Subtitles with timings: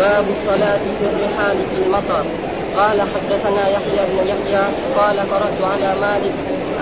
[0.00, 2.24] باب الصلاة في الرحال في المطر.
[2.76, 4.64] قال حدثنا يحيى بن يحيى
[4.96, 6.32] قال قرأت على مالك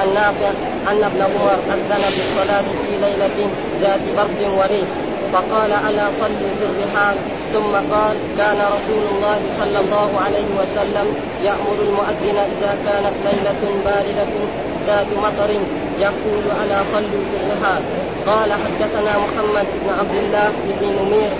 [0.03, 0.51] النافع
[0.91, 3.49] أن ابن عمر أذن بالصلاة في ليلة
[3.81, 4.89] ذات برد وريح
[5.33, 7.17] فقال ألا صلوا في الرحال؟
[7.53, 11.07] ثم قال كان رسول الله صلى الله عليه وسلم
[11.43, 14.33] يأمر المؤذن إذا كانت ليلة باردة
[14.87, 15.51] ذات مطر
[15.99, 17.83] يقول ألا صلوا في الرحال؟
[18.27, 21.31] قال حدثنا محمد بن عبد الله بن نمير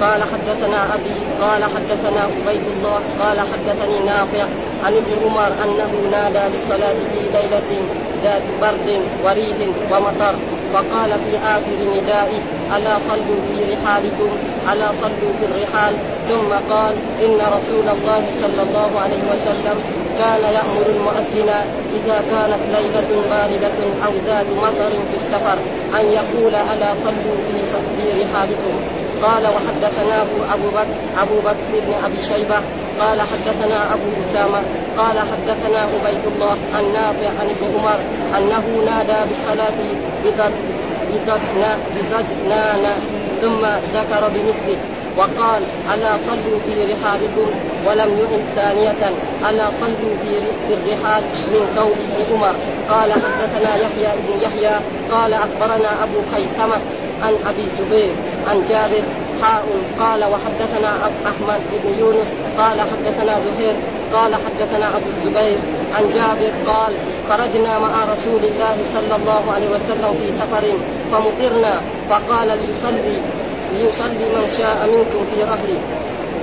[0.00, 4.44] قال حدثنا أبي قال حدثنا عبيد الله قال حدثني نافع
[4.84, 7.70] عن ابن عمر أنه نادى بالصلاة في ليلة
[8.22, 9.56] ذات برد وريح
[9.92, 10.34] ومطر
[10.72, 12.40] فقال في آخر ندائه
[12.76, 14.30] ألا صلوا في رحالكم
[14.72, 15.94] ألا صلوا في الرحال؟
[16.28, 19.76] ثم قال إن رسول الله صلى الله عليه وسلم
[20.18, 21.50] كان يأمر المؤذن
[21.96, 25.58] إذا كانت ليلة باردة أو ذات مطر في السفر
[26.00, 27.36] أن يقول ألا صلوا
[27.96, 30.22] في رحالكم؟ قال وحدثنا
[30.54, 30.86] ابو بكر
[31.22, 32.60] أبو بكر بن أبي شيبة
[33.00, 34.62] قال حدثنا أبو أسامة
[34.98, 37.98] قال حدثنا عبيد الله النافع عن ابن عمر
[38.38, 39.78] أنه نادى بالصلاة
[41.96, 42.84] بضجنان
[43.40, 44.78] ثم ذكر بمثله
[45.18, 45.62] وقال
[45.94, 47.50] ألا صلوا في رحالكم
[47.86, 49.10] ولم يئن ثانية
[49.50, 52.54] ألا صلوا في الرحال من قول ابن عمر.
[52.90, 56.76] قال حدثنا يحيى بن يحيى قال أخبرنا أبو خيثمة
[57.22, 58.12] عن أبي الزبير
[58.48, 59.02] عن جابر
[59.42, 59.64] حاء
[60.00, 62.26] قال وحدثنا أحمد بن يونس
[62.58, 63.76] قال حدثنا زهير
[64.12, 65.58] قال حدثنا أبو الزبير
[65.94, 66.96] عن جابر قال
[67.28, 70.76] خرجنا مع رسول الله صلى الله عليه وسلم في سفر
[71.12, 73.18] فمطرنا فقال ليصلي
[73.72, 75.78] ليصلي من شاء منكم في رحلي.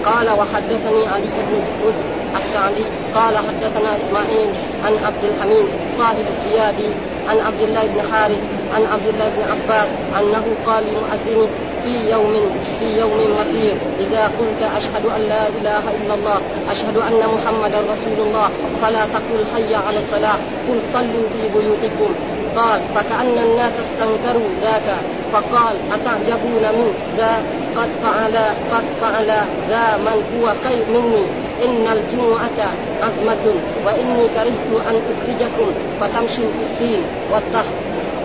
[0.05, 1.93] قال وحدثني علي بن هد
[2.35, 4.49] السعدي قال حدثنا إسماعيل
[4.85, 5.65] عن عبد الحميد
[5.97, 6.89] صاحب الزيادي
[7.27, 8.41] عن عبد الله بن حارث
[8.73, 9.87] عن عبد الله بن عباس
[10.19, 11.49] أنه قال لمؤذنه
[11.83, 12.33] في يوم
[12.79, 16.39] في يوم مثير إذا قلت أشهد أن لا إله إلا الله
[16.71, 18.49] أشهد أن محمدا رسول الله
[18.81, 20.37] فلا تقل حي على الصلاة
[20.69, 22.13] قل صلوا في بيوتكم.
[22.57, 24.97] قال فكأن الناس استنكروا ذاك
[25.33, 27.43] فقال أتعجبون من ذا
[27.75, 28.35] قد فعل
[28.71, 29.27] قد فعل
[29.69, 32.59] ذا من هو خير مني؟ إن الجمعة
[33.01, 33.45] عزمة
[33.85, 37.01] وإني كرهت أن أخرجكم فتمشوا في الدين
[37.31, 37.73] والطهر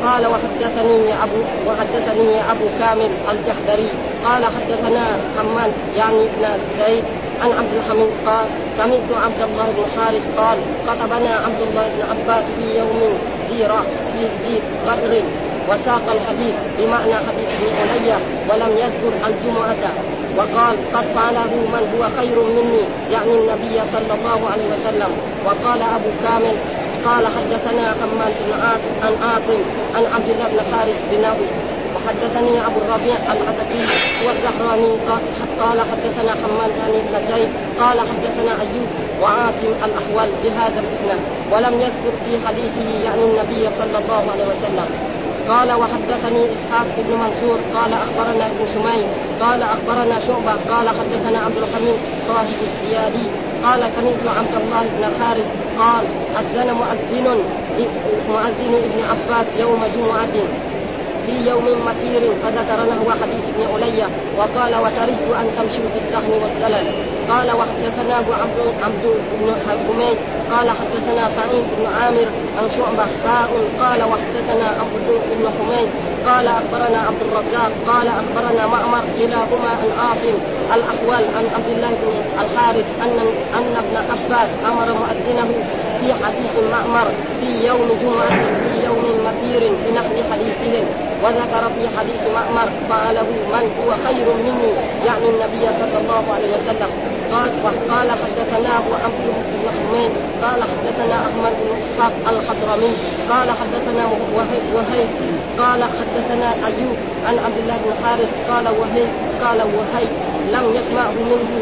[0.04, 3.91] قال وحدثني أبو وحدثني أبو كامل الجحدري
[4.25, 5.04] قال حدثنا
[5.38, 6.44] حماد يعني ابن
[6.78, 7.04] زيد
[7.41, 12.44] عن عبد الحميد قال سمعت عبد الله بن حارث قال خطبنا عبد الله بن عباس
[12.59, 13.19] في يوم
[13.50, 15.22] زيرة في ذي غدر
[15.69, 18.16] وساق الحديث بمعنى حديث ابن علي
[18.50, 19.92] ولم يذكر الجمعة.
[20.38, 25.10] وقال قد فعله من هو خير مني يعني النبي صلى الله عليه وسلم.
[25.44, 26.56] وقال أبو كامل
[27.04, 29.60] قال حدثنا حماد بن عاصم عن عاصم
[29.94, 31.48] عن عبد الله بن حارث بن نبي
[31.97, 33.84] وحدثني أبو الربيع العتكي
[34.26, 34.92] والزهراني
[35.60, 37.50] قال حدثنا حماد يعني بن زيد
[37.81, 38.88] قال حدثنا أيوب
[39.22, 41.21] وعاصم الاحول بهذا الإسناد.
[41.53, 44.87] ولم يذكر في حديثه يعني النبي صلى الله عليه وسلم.
[45.48, 49.06] قال وحدثني إسحاق بن منصور قال أخبرنا ابن شميل
[49.41, 53.30] قال أخبرنا شعبة قال حدثنا عبد الحميد صاحب الزيادي
[53.64, 55.47] قال سمعت عبد الله بن حارث
[55.78, 56.04] قال
[56.41, 57.26] أذن مؤذن
[58.28, 60.32] مؤذن ابن عباس يوم جمعة
[61.26, 64.06] في يوم مطير فذكر نحو حديث ابن علي
[64.38, 66.86] وقال وكرهت أن تمشوا في الدهن والزلل
[67.31, 69.05] قال وحدثنا أبو عبد عبد
[69.41, 70.19] بن حميد
[70.53, 72.27] قال حدثنا سعيد بن عامر
[72.59, 73.50] عن شعبة حاء
[73.81, 75.88] قال وحدثنا عبد بن حميد
[76.27, 80.34] قال أخبرنا عبد الرزاق قال أخبرنا معمر كلاهما عن عاصم
[80.75, 83.19] الأحول عن عبد الله بن الحارث ان
[83.59, 85.49] أن ابن عباس أمر مؤذنه
[86.00, 87.06] في حديث معمر
[87.41, 90.84] في يوم جمعة في يوم مثير بنحو حديثهم
[91.25, 93.22] وذكر في حديث معمر فعله
[93.53, 94.72] من هو خير مني
[95.06, 96.91] يعني النبي صلى الله عليه وسلم.
[97.32, 100.10] قال وقال حدثناه عبد بن حميد
[100.43, 102.93] قال حدثنا أحمد بن إسحاق الحضرمي
[103.31, 105.09] قال حدثنا وهيب وهيب
[105.59, 109.09] قال حدثنا أيوب عن عبد الله بن حارث قال وهيب
[109.42, 110.10] قال وهيب
[110.53, 111.53] لم يسمعه منه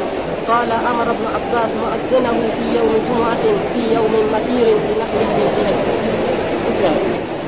[0.48, 3.42] قال أمر ابن عباس مؤذنه في يوم جمعة
[3.74, 5.74] في يوم مثير بنحو حديثهم.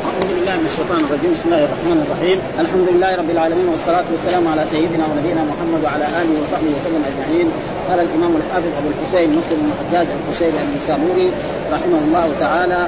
[0.02, 1.30] أعوذ بالله من الشيطان الرجيم.
[1.36, 2.38] بسم الله الرحمن الرحيم.
[2.64, 7.48] الحمد لله رب العالمين والصلاة والسلام على سيدنا ونبينا محمد وعلى آله وصحبه وسلم أجمعين.
[7.88, 11.28] قال الإمام الحافظ أبو الحسين مسلم بن حجاج القشيري النسابوري
[11.74, 12.80] رحمه الله تعالى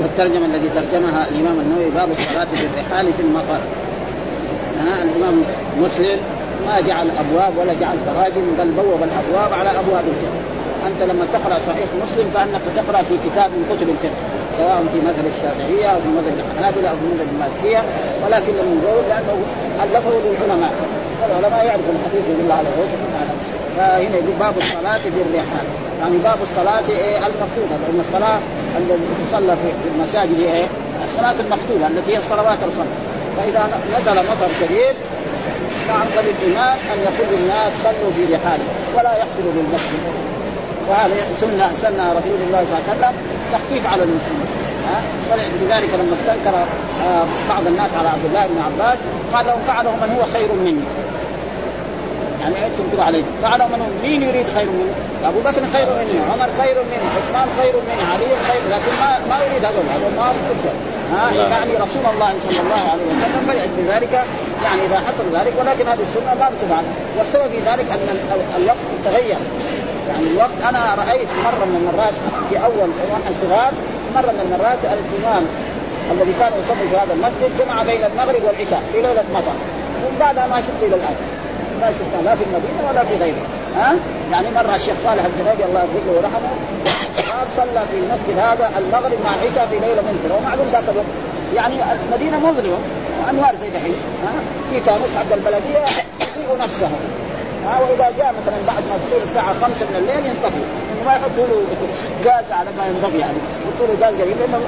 [0.00, 3.60] والترجمة الذي ترجمها الإمام النووي باب الصلاة في الرحال في المطر.
[4.80, 5.36] ها الإمام
[5.84, 6.18] مسلم
[6.66, 10.40] ما جعل أبواب ولا جعل تراجم بل بوب الأبواب على أبواب الفقه
[10.86, 14.18] أنت لما تقرأ صحيح مسلم فأنك تقرأ في كتاب من كتب الفقه
[14.58, 17.82] سواء في مذهب الشافعية أو في مذهب الحنابلة أو في مذهب المالكية
[18.24, 19.36] ولكن لم يقول لأنه
[19.84, 20.72] ألفه للعلماء.
[21.28, 23.34] العلماء يعرفوا الحديث يدل على وجه هذا
[23.76, 25.66] فهنا يقول باب الصلاة في الرحال.
[26.00, 28.38] يعني باب الصلاة إيه؟ المفروضة لأن الصلاة
[28.78, 30.66] التي تصلى في المساجد إيه؟
[31.04, 32.94] الصلاة المكتوبه التي هي الصلوات الخمس.
[33.36, 33.62] فإذا
[33.94, 34.96] نزل مطر شديد
[35.88, 38.60] فعن الامام أن يقول للناس صلوا في رحال
[38.96, 40.02] ولا يحضروا للمسجد
[40.88, 43.14] وهذا سنة سنة رسول الله صلى الله عليه وسلم
[43.52, 44.48] تخفيف على المسلمين.
[45.32, 46.56] ولذلك لما استنكر
[47.06, 48.98] آه، بعض الناس على عبد الله بن عباس
[49.34, 50.84] قال لهم فعله من هو خير مني.
[52.40, 53.22] يعني أنتم تقولوا عليه.
[53.42, 54.92] فعله من هو مين يريد خير مني؟
[55.24, 59.44] أبو بكر خير مني، عمر خير مني، عثمان خير مني، علي خير لكن ما ما
[59.44, 59.84] يريد هذول.
[59.94, 60.32] هذول ما
[61.12, 64.12] ها؟ يعني رسول الله صلى الله عليه وسلم فلأجل ذلك
[64.64, 66.84] يعني إذا حصل ذلك ولكن هذه السنة ما تفعل
[67.18, 67.98] والسبب في ذلك أن
[68.56, 69.38] الوقت تغير.
[70.08, 72.14] يعني الوقت أنا رأيت مرة من المرات
[72.48, 73.72] في أول وإحنا صغار
[74.16, 75.44] مرة من المرات الإمام
[76.12, 79.56] الذي كان يصلي في هذا المسجد جمع بين المغرب والعشاء في ليلة مطر.
[80.04, 81.16] ومن بعدها ما شفت إلى الآن.
[81.80, 83.46] لا شفتها لا في المدينة ولا في غيرها
[83.76, 83.94] ها؟
[84.32, 86.50] يعني مرة الشيخ صالح الزنيبي الله يغفر له ورحمه
[87.56, 91.12] صلى في المسجد هذا المغرب مع العشاء في ليلة ممطره ومعلوم ذاك الوقت.
[91.54, 92.78] يعني المدينة مظلمة
[93.30, 93.94] انوار زي دحين.
[94.24, 94.32] ها؟
[94.70, 95.84] في فانوس عند البلدية
[96.20, 96.90] يضيء نفسه.
[97.68, 100.62] ها وإذا جاء مثلا بعد ما تصير الساعة 5 من الليل ينطفي.
[101.06, 101.58] ما يحطوا له
[102.24, 103.38] غاز على ما ينبغي يعني.
[103.62, 104.60] يحطوا له غاز قليل لأنه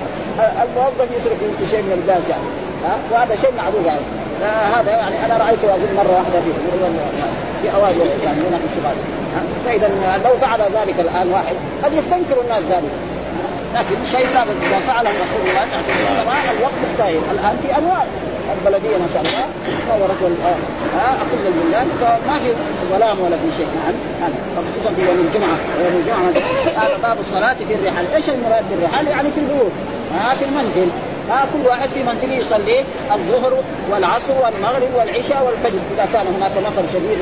[0.65, 1.39] الموظف يصرف
[1.71, 2.49] شيء من الغاز يعني.
[2.85, 4.07] ها وهذا شيء معروف يعني.
[4.77, 6.51] هذا يعني أنا رأيته اظن مرة واحدة في
[7.63, 8.95] في أوائل يعني هنا في الصغار
[9.65, 9.89] فإذا
[10.25, 12.91] لو فعل ذلك الآن واحد قد يستنكر الناس ذلك.
[13.75, 17.79] لكن شيء ثابت إذا فعله رسول الله صلى الله عليه وسلم الوقت مختلف الآن في
[17.79, 18.07] انوار
[18.59, 19.45] البلدية ما شاء الله.
[19.89, 20.23] نورت
[20.97, 22.55] ها كل البلدان فما في
[22.93, 24.35] ظلام ولا في شيء نعم هذا.
[24.57, 25.57] خصوصا في يوم الجمعة.
[25.79, 26.29] ويوم الجمعة
[26.85, 26.97] هذا.
[27.03, 29.73] باب الصلاة في الرحال، إيش المراد بالرحال؟ يعني في البيوت.
[30.15, 30.89] ها في المنزل.
[31.31, 32.79] ها كل واحد في منزله يصلي
[33.13, 33.53] الظهر
[33.91, 35.79] والعصر والمغرب والعشاء والفجر.
[35.95, 37.19] إذا كان هناك مطر شديد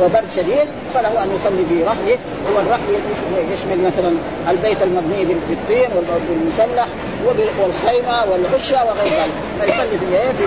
[0.00, 2.18] وبرد شديد فله أن يصلي في رحله.
[2.56, 2.90] والرحل
[3.52, 4.12] يشمل مثلا
[4.50, 6.88] البيت المبني بالطين والمسلح.
[7.26, 9.32] والخيمة والعشة وغير ذلك.
[9.60, 10.44] فيصلي في إيه في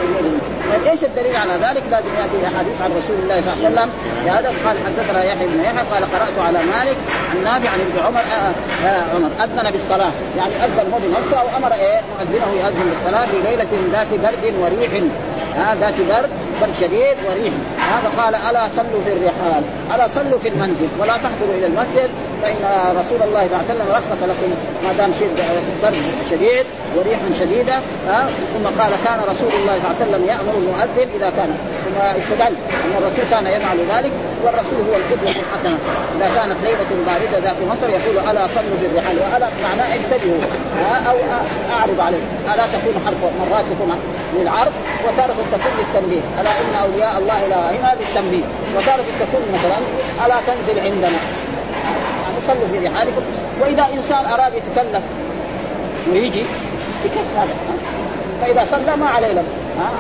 [0.72, 3.90] طيب إيش الدليل على ذلك؟ لازم ياتي احاديث عن رسول الله صلى الله عليه وسلم.
[4.28, 6.98] هذا قال حدثنا يحيى بن يحيى قال قرأت على مالك
[7.32, 9.30] عن نافع عن ابن عمر آه آه عمر.
[9.44, 10.12] أذن بالصلاة.
[10.38, 14.92] يعني أذن هو بنفسه أو أمر إيه؟ مؤذنه ياذن بالصلاة في ليلة ذات برد وريح.
[15.82, 16.30] ذات برد.
[16.62, 17.54] برد شديد وريح.
[17.78, 19.64] هذا قال ألا صلوا في الرحال
[19.96, 22.10] ألا صلوا في المنزل ولا تحضروا إلى المسجد
[22.42, 22.62] فإن
[23.00, 24.50] رسول الله صلى الله عليه وسلم رخص لكم
[24.84, 25.12] ما دام
[25.84, 25.96] برد
[26.30, 26.66] شديد
[26.98, 27.74] وريح شديدة
[28.08, 31.58] ها؟ ثم قال كان رسول الله صلى الله عليه وسلم يأمر المؤذن إذا كان.
[31.86, 34.12] ثم استدل أن الرسول كان يفعل ذلك
[34.44, 35.78] والرسول هو القدوة الحسنة.
[36.18, 39.16] إذا كانت ليلة باردة ذات مطر يقول ألا صلوا في الرحال.
[39.20, 40.40] وألا معناه انتبهوا
[41.10, 41.18] أو
[41.70, 42.24] أعرض عليه
[42.54, 44.00] ألا تكون حرف مرات تكون
[44.36, 44.74] للعرض
[45.06, 46.22] وتارة تكون للتنبيه.
[46.46, 48.44] الا إن أولياء الله لا هذه التنبيه.
[48.78, 49.78] وتارة تكون مثلا
[50.26, 51.20] ألا تنزل عندنا.
[51.84, 53.22] يعني صلوا في رحالكم.
[53.62, 55.02] وإذا إنسان أراد يتكلم
[56.12, 56.46] ويجي
[57.06, 57.56] بكيف هذا.
[58.42, 59.46] فإذا صلى ما عليه لم.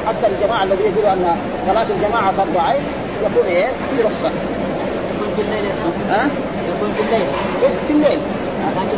[0.07, 1.37] حتى الجماعة الذي يقولوا أن
[1.67, 2.83] صلاة الجماعة فرض عين
[3.25, 4.31] يكون إيه؟ في رخصة.
[5.15, 5.73] يكون في الليل يا
[6.09, 6.29] ها؟
[6.75, 7.27] يكون في الليل.
[7.87, 8.19] في الليل.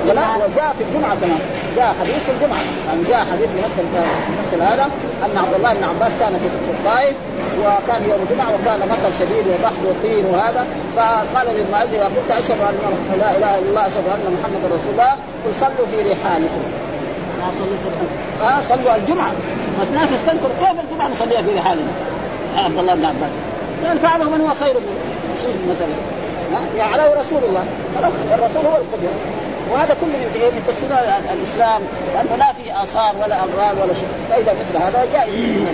[0.08, 1.40] ولا وجاء في الجمعة كمان.
[1.75, 2.60] جاء حديث في الجمعة.
[2.88, 3.75] يعني جاء حديث في نفس
[4.40, 4.86] نفس هذا
[5.25, 7.16] أن عبد الله بن عباس كان في الطائف
[7.60, 10.66] وكان يوم الجمعة وكان مطر شديد وبحر وطين وهذا.
[10.96, 12.75] فقال للمؤذن قلت أشهد أن
[13.19, 15.12] لا إله إلا الله أشهد أن محمدا رسول الله
[15.45, 16.64] قل صلوا في رحالكم
[18.42, 19.31] آه صلوا الجمعة.
[19.80, 21.92] فالناس استنكروا كيف الجمعة نصليها في رحالنا
[22.57, 23.31] عبد الله بن عباس.
[23.88, 25.00] قال فعله من هو خير منه
[25.42, 25.95] شوف المساله
[26.78, 27.64] يعلو رسول الله.
[28.33, 29.12] الرسول هو القدوة.
[29.71, 30.90] وهذا كله من من تفسير
[31.33, 31.81] الإسلام
[32.14, 34.07] لأنه لا في آثار ولا أمراض ولا شيء.
[34.30, 35.68] فاذا مثل هذا جائز.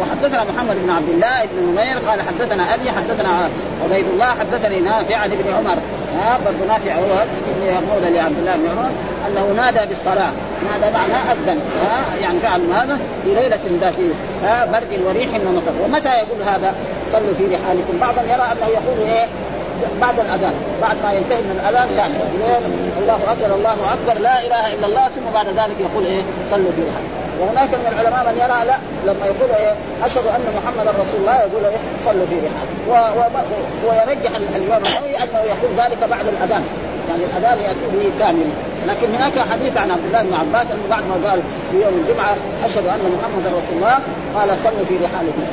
[0.00, 3.50] وحدثنا محمد بن عبد الله بن نمير قال حدثنا أبي حدثنا
[3.84, 5.78] عبيد الله حدثني نافع عن ابن عمر.
[6.16, 8.90] ها برضه نافع هو ابن مولى لعبد الله بن عمر
[9.28, 10.32] أنه نادى بالصلاة.
[10.70, 13.94] نادى معناه اذن ها يعني فعل هذا في ليلة ذات
[14.68, 15.72] برد وريح ومطر.
[15.84, 16.74] ومتى يقول هذا؟
[17.12, 17.98] صلوا في رحالكم.
[18.00, 19.26] بعضهم يرى أنه يقول إيه؟
[20.00, 20.54] بعد الأذان.
[20.82, 22.12] بعد ما ينتهي من الأذان كان
[23.02, 24.22] الله أكبر الله أكبر.
[24.22, 25.04] لا إله إلا الله.
[25.08, 29.26] ثم بعد ذلك يقول إيه؟ صلوا في رحالكم وهناك من العلماء من يرى لا لما
[29.26, 32.74] يقول إيه؟ أشهد أن محمدا رسول الله يقول إيه؟ صلوا في رحالكم
[33.86, 36.64] ويرجح الإمام النووي أنه يقول ذلك بعد الأذان.
[37.08, 38.48] يعني الأذان يأتي به كامل.
[38.88, 41.40] لكن هناك حديث عن عبد الله بن عباس أنه بعد ما قال
[41.70, 43.98] في يوم الجمعة أشهد أن محمدا رسول الله
[44.34, 45.44] قال صلوا في رحالكم.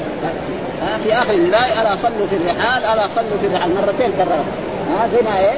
[1.03, 4.45] في آخر النداء ألا صلوا في الرحال ألا صلوا في الرحال مرتين كررت
[4.91, 5.57] ها زي ما إيه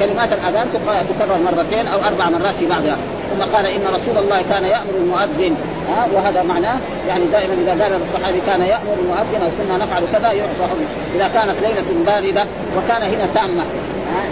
[0.00, 0.68] كلمات الأذان
[1.08, 2.96] تكرر مرتين أو أربع مرات في بعضها.
[3.30, 5.56] ثم قال إن رسول الله كان يأمر المؤذن.
[5.88, 10.32] ها وهذا معناه يعني دائما إذا قال الصحابي كان يأمر المؤذن أو كنا نفعل كذا
[10.32, 10.66] يعطى
[11.14, 12.46] إذا كانت ليلة باردة
[12.76, 13.64] وكان هنا تامة.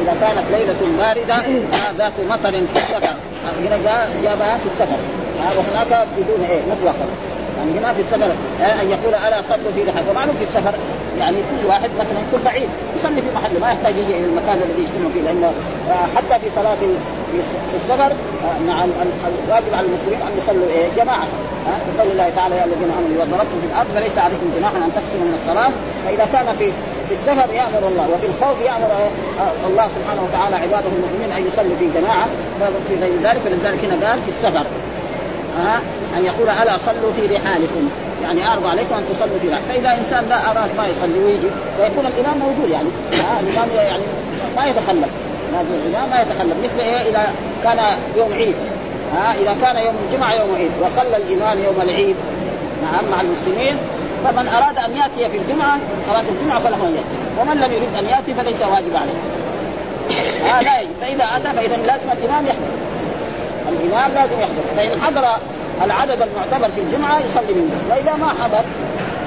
[0.02, 1.44] إذا كانت ليلة باردة
[1.98, 3.16] ذات مطر في السفر.
[3.60, 3.78] هنا
[4.22, 4.98] جابها في السفر.
[5.56, 7.06] وهناك بدون إيه مطلقا.
[7.58, 8.30] يعني هنا في السفر
[8.82, 10.75] أن يقول ألا صلوا في رحال ومعلوم في السفر
[11.18, 14.82] يعني كل واحد مثلا يكون بعيد يصلي في محله ما يحتاج يجي إلى المكان الذي
[14.82, 15.52] يجتمع فيه لأنه
[16.16, 16.76] حتى في صلاة
[17.70, 18.12] في السفر
[18.68, 21.26] مع الواجب على المسلمين أن يصلوا إيه جماعة
[21.96, 25.26] بقول الله تعالى يا الذين آمنوا إذا ضربتم في الأرض فليس عليكم جناح أن تقسموا
[25.28, 25.70] من الصلاة.
[26.04, 26.73] فإذا كان في
[27.08, 28.90] في السفر يأمر الله وفي الخوف يأمر
[29.68, 32.26] الله سبحانه وتعالى عباده المؤمنين أن يصلوا في جماعة
[32.88, 34.66] في غير ذلك ولذلك هنا قال في السفر.
[35.58, 35.80] ها
[36.16, 37.88] أن يقول ألا صلوا في رحالكم.
[38.23, 42.06] يعني اعرض عليكم أن تصلوا في رحال فإذا إنسان لا أراد ما يصلي ويجي فيكون
[42.06, 42.88] الإمام موجود يعني.
[43.12, 44.02] ها الإمام يعني
[44.56, 45.11] ما يتخلف.
[45.52, 46.54] لازم الإمام ما يتخلف.
[46.64, 47.26] مثل إيه؟ إذا
[47.64, 47.78] كان
[48.16, 48.54] يوم عيد.
[49.14, 50.70] ها إذا كان يوم الجمعة يوم عيد.
[50.82, 52.16] وصلى الإمام يوم العيد.
[52.82, 53.76] نعم مع المسلمين.
[54.25, 55.78] فمن أراد أن يأتي في الجمعة
[56.11, 57.40] صلاة الجمعة فله أن يأتي.
[57.40, 59.18] ومن لم يريد أن يأتي فليس واجب عليه.
[60.44, 62.75] ها لا فإذا أتى فإذا لازم الإمام يحضر.
[63.68, 64.62] الإمام لازم يحضر.
[64.76, 65.28] فإن حضر
[65.85, 68.64] العدد المعتبر في الجمعة يصلي منه وإذا ما حضر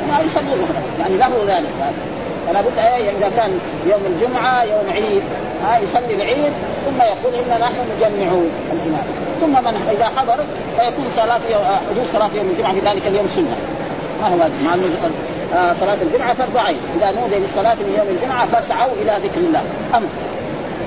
[0.10, 0.68] ما يصلي منه
[1.00, 1.70] يعني له ذلك.
[2.48, 2.78] فلا بد
[3.18, 5.24] إذا كان يوم الجمعة يوم عيد
[5.64, 6.54] ها يصلي العيد
[6.86, 8.32] ثم يقول انا نحن نجمع
[8.74, 9.06] الإمام.
[9.42, 10.38] ثم من إذا حضر
[10.78, 13.58] فيكون صلاة يوم حدوث صلاة يوم الجمعة في ذلك اليوم سنة.
[14.22, 14.74] ما هو مع
[15.56, 19.64] آه صلاة الجمعة فرض عين، إذا نودي للصلاة من يوم الجمعة فاسعوا إلى ذكر الله،
[19.94, 20.08] أمر.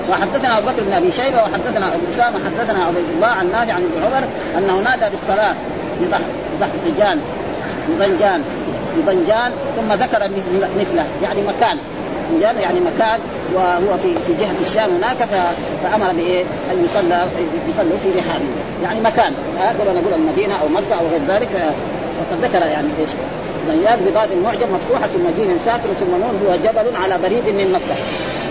[0.09, 3.81] وحدثنا أبو بكر بن أبي شيبة وحدثنا أبو أسامة حدثنا عبيد الله عن نافع عن
[3.81, 4.27] ابن عمر
[4.57, 5.55] انه نادى بالصلاة
[6.59, 7.19] بضحجان
[7.89, 8.43] بضنجان
[8.97, 10.29] بضنجان ثم ذكر
[10.79, 11.77] مثله يعني مكان.
[12.41, 13.19] يعني مكان
[13.53, 15.17] وهو في في جهة الشام هناك
[15.83, 17.27] فأمر بإيه؟ أن يصلى
[17.69, 18.45] يصلوا في رحاله.
[18.83, 21.73] يعني مكان هذا نقول المدينة أو مكة أو غير ذلك
[22.21, 23.09] وقد ذكر يعني إيش؟
[23.67, 27.95] ضياد بضاد المعجم مفتوحة ثم جيم ساكن ثم نون هو جبل على بريد من مكة.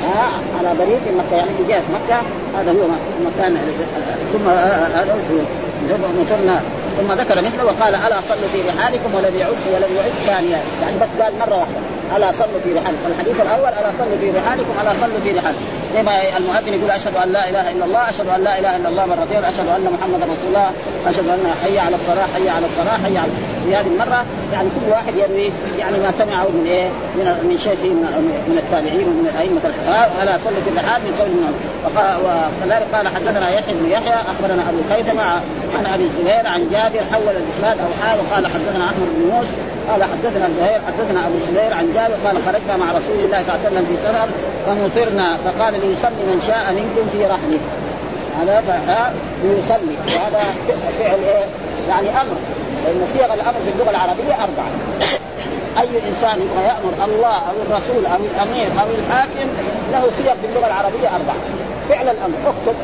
[0.04, 2.20] آه على بريد من مكة يعني في جهة مكة.
[2.58, 2.88] هذا هو
[3.26, 3.56] مكان
[4.32, 5.16] ثم هذا
[6.20, 6.62] مطرنا
[6.98, 11.22] ثم ذكر مثله وقال ألا صلوا في رحالكم ولم يعد ولم يعد ثانية يعني بس
[11.22, 11.89] قال مرة واحدة.
[12.16, 13.06] ألا صلوا في رحالكم.
[13.12, 15.60] الحديث الأول ألا صلوا في رحالكم ألا صلوا في رحالكم.
[15.94, 18.88] زي ما المؤذن يقول أشهد أن لا إله إلا الله أشهد أن لا إله إلا
[18.88, 20.70] الله مرتين أشهد أن محمدا رسول الله
[21.06, 23.30] أشهد أن حي على الصلاة حي على الصلاة حي على
[23.64, 27.88] في هذه المرة يعني كل واحد يروي يعني ما سمعه من إيه؟ من من شيخه
[27.88, 28.02] من,
[28.48, 31.54] من التابعين ومن أئمة الفقهاء ألا صلوا في الرحال من قول من
[31.94, 35.22] وكذلك قال حدثنا يحيى بن يحيى أخبرنا أبو خيثمة
[35.78, 39.52] عن أبي الزبير عن جابر حول الإسناد أو حال وقال حدثنا أحمد بن موسى
[39.88, 43.66] قال حدثنا زهير حدثنا أبو الزبير عن جابر قال خرجنا مع رسول الله صلى الله
[43.66, 44.28] عليه وسلم في سفر
[44.66, 47.60] فمطرنا فقال ليصلي من شاء منكم في رحله
[48.38, 49.12] هذا
[49.44, 49.96] ليصلي.
[50.06, 50.44] وهذا
[50.98, 51.44] فعل إيه؟
[51.88, 52.36] يعني أمر.
[52.84, 54.70] لأن صيغ الأمر في اللغة العربية أربعة.
[55.80, 59.48] أي إنسان يبغى يأمر الله أو الرسول أو الأمير أو الحاكم
[59.92, 61.36] له صيغ في اللغة العربية أربعة.
[61.88, 62.34] فعل الأمر.
[62.46, 62.74] اكتب.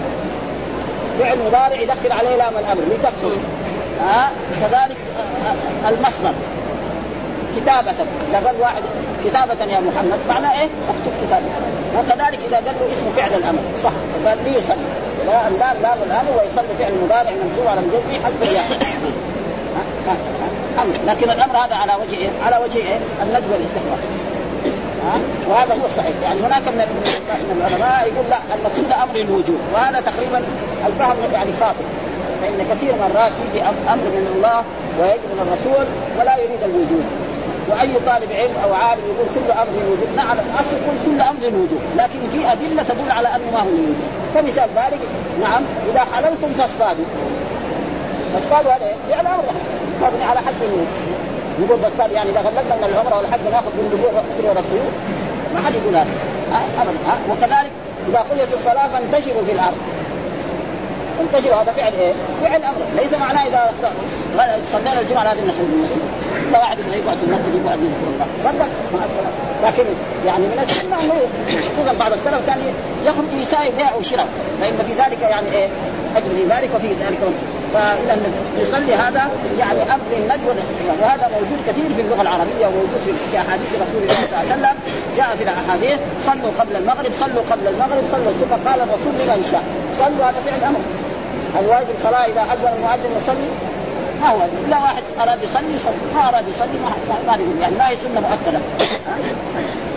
[1.18, 2.82] فعل مضارع يدخل عليه لام الأمر.
[2.90, 3.40] لتكتب.
[4.00, 4.96] ها؟ كذلك
[5.88, 6.32] المصدر.
[7.56, 7.94] كتابة.
[8.30, 8.82] إذا قال واحد
[9.24, 11.46] كتابة يا محمد معناه إيه؟ اكتب كتابة
[11.98, 13.58] وكذلك إذا قال له اسم فعل الأمر.
[13.84, 13.92] صح.
[14.24, 14.88] فقال لي يصلي.
[15.26, 18.64] لا اللام لام الأمر ويصلي فعل مضارع منصوب على الجزم حذف الياء
[20.78, 20.94] أمر.
[21.06, 23.98] لكن الأمر هذا على وجه إيه؟ على وجه إيه؟ الندب والاستحباب.
[25.06, 26.14] ها؟ وهذا هو الصحيح.
[26.22, 26.86] يعني هناك من
[27.48, 29.60] من العلماء يقول لا ان كل أمر الوجوب.
[29.74, 30.42] وهذا تقريبا
[30.86, 31.84] الفهم يعني خاطئ.
[32.42, 34.64] فإن كثير مرات يجي أمر من الله
[35.00, 35.86] ويجي من الرسول
[36.18, 37.04] ولا يريد الوجوب.
[37.68, 41.80] وأي طالب علم أو عالم يقول كل أمر وجوب نعم الاصل يقول كل أمر وجوب
[41.96, 43.96] لكن في أدلة تدل على انه ما هو وجوب
[44.34, 45.00] كمثال ذلك
[45.40, 47.04] نعم إذا حللتم فاصطادوا.
[48.34, 49.44] فاصطادوا هذا يعني أمر.
[50.02, 50.86] مبني على حسب النور
[51.60, 54.20] نقول تصطاد يعني إذا غلبنا من العمره والحج نأخذ من دبور
[54.58, 54.90] الطيور
[55.54, 56.10] ما حد يقول هذا.
[56.80, 57.14] ابدا.
[57.30, 57.72] وكذلك
[58.08, 59.76] إذا قضيت الصلاة فانتشروا في الأرض.
[61.20, 63.02] انتشروا هذا فعل إيه؟ فعل أمر.
[63.02, 63.72] ليس معناه إذا
[64.72, 66.25] صلينا الجمعة لازم نخرج من المسجد.
[66.48, 69.84] الا واحد يبغى يقعد في المسجد يقعد يذكر الله صدق مع السلامه لكن
[70.26, 71.14] يعني من السنة انه
[71.68, 72.58] خصوصا بعض السلف كان
[73.04, 74.28] يخرج يساوي بيع وشراء
[74.60, 75.68] فإن في ذلك يعني إيه
[76.16, 77.18] اجر في ذلك وفي ذلك
[77.74, 78.18] فاذا
[78.58, 83.70] يصلي هذا يعني أمر الند والاستحباب وهذا موجود كثير في اللغة العربية وموجود في أحاديث
[83.74, 84.76] رسول الله صلى الله عليه وسلم.
[85.16, 89.64] جاء في الأحاديث صلوا قبل المغرب صلوا قبل المغرب صلوا ثم قال الرسول لمن شاء.
[89.98, 90.80] صلوا هذا فعل أمر
[91.60, 93.48] الواجب صلاه إذا أذن المؤذن يصلي.
[94.20, 95.94] ما هو الا واحد أراد يصلي يصلي.
[96.14, 96.90] ما أراد يصلي ما
[97.26, 98.60] ما يعني ما هي سنة مؤكدة.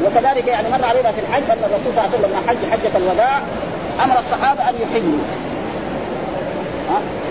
[0.05, 2.97] وكذلك يعني مر علينا في الحج أن الرسول صلى الله عليه وسلم لما حج حجة
[2.97, 3.41] الوداع
[4.03, 5.19] أمر الصحابة أن يحلوا.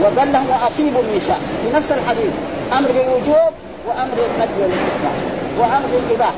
[0.03, 1.41] وقال لهم واصيبوا النساء.
[1.63, 2.33] في نفس الحديث
[2.73, 3.53] أمر بالوجوب
[3.87, 5.17] وأمر الندب والاستحباب.
[5.59, 6.33] وأمر الإباحة.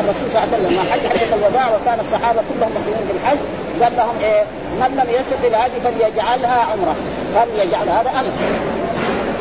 [0.00, 3.38] الرسول صلى الله عليه وسلم حج حجة الوداع وكان الصحابة كلهم محرمين بالحج
[3.82, 4.42] قال لهم إيه؟
[4.80, 6.94] من لم يستطع هذه فليجعلها عمرة.
[7.36, 8.30] فليجعل هذا أمر.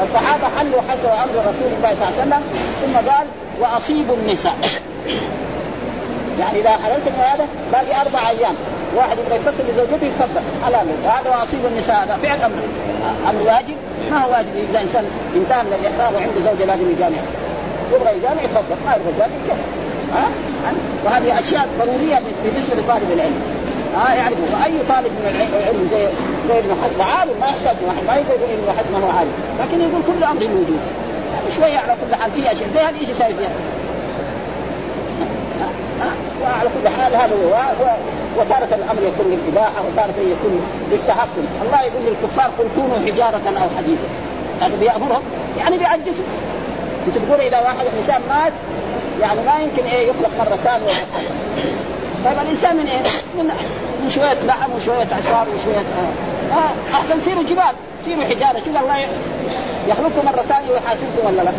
[0.03, 2.41] الصحابه حلوا حسب أمر رسول الله صلى الله عليه وسلم
[2.81, 3.27] ثم قال
[3.59, 4.55] واصيبوا النساء.
[6.39, 8.55] يعني إذا حللت من هذا باقي أربع أيام.
[8.95, 10.41] واحد يبغى يتصل بزوجته يتفضل.
[10.65, 10.87] حلال.
[11.05, 12.55] وهذا وأصيب النساء هذا فعل أمر.
[13.29, 13.75] أمر واجب؟
[14.11, 17.17] ما هو واجب؟ إذا إنسان انتهى من الإحرام وعنده زوجة لازم يجامع.
[17.93, 18.75] يبغى يجامع يتفضل.
[18.85, 19.55] ما يبغى يجامع
[20.15, 20.27] ها؟
[21.05, 23.41] وهذه أشياء ضرورية بالنسبة لطالب العلم.
[23.95, 26.07] ها يعرف واي طالب من العلم زي
[26.47, 27.75] زي ابن حزم عالم ما يحتاج
[28.07, 29.31] ما يقدر يقول ابن حزم هو عالم.
[29.59, 30.79] لكن يقول كل أمر موجود.
[31.55, 33.49] شوية على كل حال في أشياء زي هذه إيش شايف فيها؟
[36.43, 37.95] وعلى كل حال هذا هو.
[38.37, 40.61] وتارة الأمر يكون للإباحة وتارة يكون
[40.91, 44.07] للتحكم، الله يقول للكفار قل كونوا حجارة أو حديدا
[44.61, 45.21] هذا بيأمرهم؟
[45.57, 46.25] يعني بيعجزوا
[47.07, 48.53] انت تقول إذا واحد إنسان مات
[49.21, 50.93] يعني ما يمكن إيه يخلق مرة ثانية.
[52.25, 52.99] طيب الإنسان من إيه؟
[53.37, 53.51] من
[54.03, 56.55] من شوية لحم وشوية عصار وشوية آه.
[56.55, 56.95] آه.
[56.95, 58.97] أحسن سيروا جبال سيروا حجارة شوف الله
[59.87, 61.51] يخلقكم مرة ثانية ويحاسبكم ولا لا؟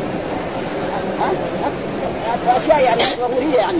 [2.56, 3.78] أشياء يعني ضرورية يعني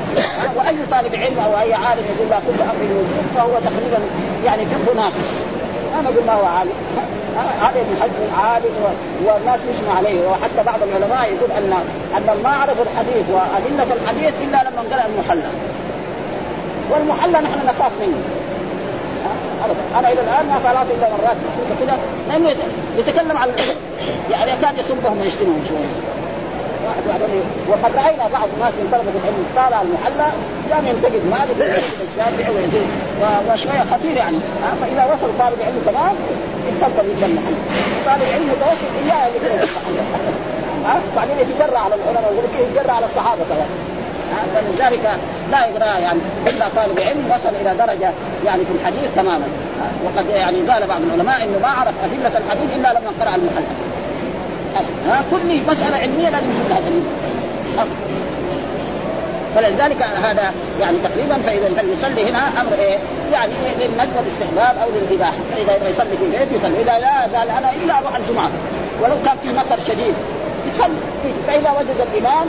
[0.57, 3.99] وأي طالب علم أو أي عالم يقول لا كل أمر موجود فهو تقريبا
[4.45, 5.31] يعني فقه ناقص
[6.01, 6.73] أنا أقول ما هو عالم
[7.61, 8.75] هذا ابن حزم عالم
[9.25, 11.73] والناس يسمع عليه وحتى بعض العلماء يقول ان
[12.17, 15.51] أن ما عرفوا الحديث وأدلة الحديث إلا لما قرا المحلى
[16.91, 18.23] والمحلى نحن نخاف منه.
[19.65, 19.99] ابدا.
[19.99, 21.97] أنا إلى الآن ما طلعت إلا مرات بسيطة كده
[22.29, 22.51] لأنه
[22.99, 23.49] يتكلم عن
[24.31, 25.97] يعني يكاد يسبهم ويشتمهم شوية
[26.87, 30.33] واحد بعدين وقد رأينا بعض الناس من طلبة العلم طالع المحلى
[30.73, 32.89] قام ينتقد مالك وينتقد الشافعي ويزيد.
[33.51, 34.39] وشوية خطير يعني.
[34.81, 36.15] فإذا وصل طالب علم تمام
[36.69, 37.57] يتفضل يبدا المحلى
[38.07, 39.65] طالب علم متوسط إياه اللي كده
[40.87, 43.69] ها؟ بعدين يتجرع على العلماء ويقول لك يتجرع على الصحابة كمان.
[44.55, 45.19] فلذلك
[45.51, 48.13] لا يقرا يعني إلا طالب علم وصل إلى درجة
[48.45, 49.47] يعني في الحديث تماما.
[50.05, 53.67] وقد يعني قال بعض العلماء إنه ما عرف أدلة الحديث إلا لما قرأ المحلى
[55.09, 56.81] ها كل مسألة علمية لازم يكون لها
[59.55, 62.99] فلذلك هذا يعني تقريبا فإذا فليصلي هنا أمر إيه؟
[63.33, 67.73] يعني للندب والاستحباب أو للإباحة، فإذا يبغى يصلي في البيت يصلي، إذا لا قال أنا
[67.73, 68.51] إلا أروح الجمعة.
[69.03, 70.15] ولو كان في مطر شديد
[70.75, 71.33] يصلي.
[71.47, 72.47] فإذا وجد الإمام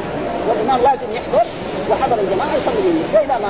[0.50, 1.46] والإمام لازم يحضر
[1.89, 3.50] وحضر الجماعة يصلي به، وإذا ما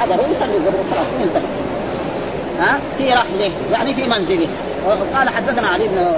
[0.00, 1.42] حضروا يصلي قبل خلاص ينتهي.
[2.60, 4.48] ها؟ في رحله يعني في منزله.
[5.14, 6.12] قال حدثنا علي بن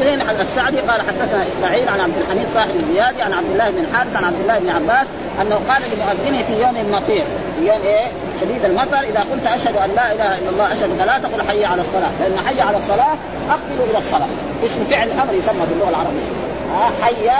[0.00, 4.16] حسين السعدي قال حدثنا إسماعيل عن عبد الحميد صاحب الزيادي عن عبد الله بن حارث
[4.16, 5.06] عن عبد الله بن عباس
[5.40, 7.24] أنه قال لمؤذنه في يوم مطير.
[7.58, 8.06] في يوم إيه؟
[8.40, 11.82] شديد المطر إذا قلت أشهد أن لا إله إلا الله أشهد فلا تقل حي على
[11.82, 12.10] الصلاة.
[12.20, 13.16] لأن حي على الصلاة
[13.50, 14.28] أقبلوا إلى الصلاة.
[14.64, 16.26] اسم فعل أمر يسمى باللغة العربية.
[16.74, 17.30] ها؟ حي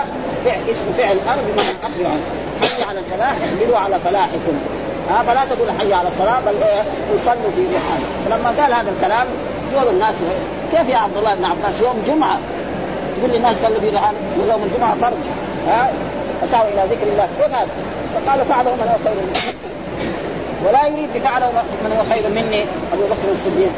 [0.70, 2.22] اسم فعل أمر بمعنى اقبلوا عنه
[2.62, 4.56] حي على الفلاح اقبلوا على فلاحكم.
[5.10, 6.82] ها فلا تقول حي على الصلاة بل إيه
[7.14, 9.26] يصلوا في رحال فلما قال هذا الكلام
[9.72, 10.14] جول الناس
[10.72, 12.38] كيف يا عبد الله بن عباس؟ يوم جمعة.
[13.16, 14.14] تقول للناس صلوا في رحال
[14.48, 15.18] يوم الجمعة فرض.
[15.68, 15.90] ها
[16.42, 17.28] فسعوا إلى ذكر الله.
[17.38, 17.68] كيف هذا؟
[18.14, 19.38] فقال فعله من هو خير مني.
[20.66, 21.50] ولا يريد بفعله
[21.84, 23.70] من هو خير مني أبو بكر الصديق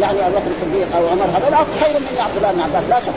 [0.00, 3.12] يعني أبو بكر الصديق أو عمر هذول خير مني عبد الله بن عباس لا شك.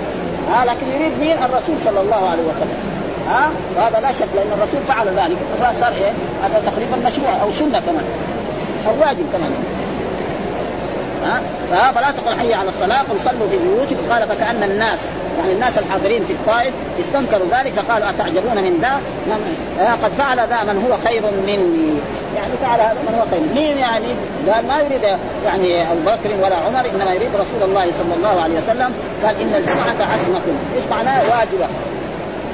[0.51, 2.90] ها لكن يريد مين؟ الرسول صلى الله عليه وسلم.
[3.29, 5.37] ها؟ وهذا لا شك لأن الرسول فعل ذلك.
[5.79, 6.11] صار إيه؟
[6.43, 8.05] هذا تقريبا مشروع أو سنة كمان.
[8.87, 9.51] أو واجب كمان.
[11.23, 11.41] ها؟
[11.91, 14.11] فلا تقل حي على الصلاة قل صلوا في بيوتكم.
[14.11, 14.99] قال فكأن الناس
[15.39, 19.55] يعني الناس الحاضرين في الطائف استنكروا ذلك فقالوا أتعجبون من ذا؟ من
[20.03, 21.93] قد فعل ذا من هو خير مني.
[22.35, 23.41] يعني فعل هذا من هو خير.
[23.55, 24.07] مين يعني؟
[24.47, 25.03] قال ما يريد
[25.45, 28.93] يعني أبو بكر ولا عمر إنما يريد رسول الله صلى الله عليه وسلم.
[29.25, 30.41] قال إن الجمعة عزمه
[30.75, 31.67] إيش معناه واجبة؟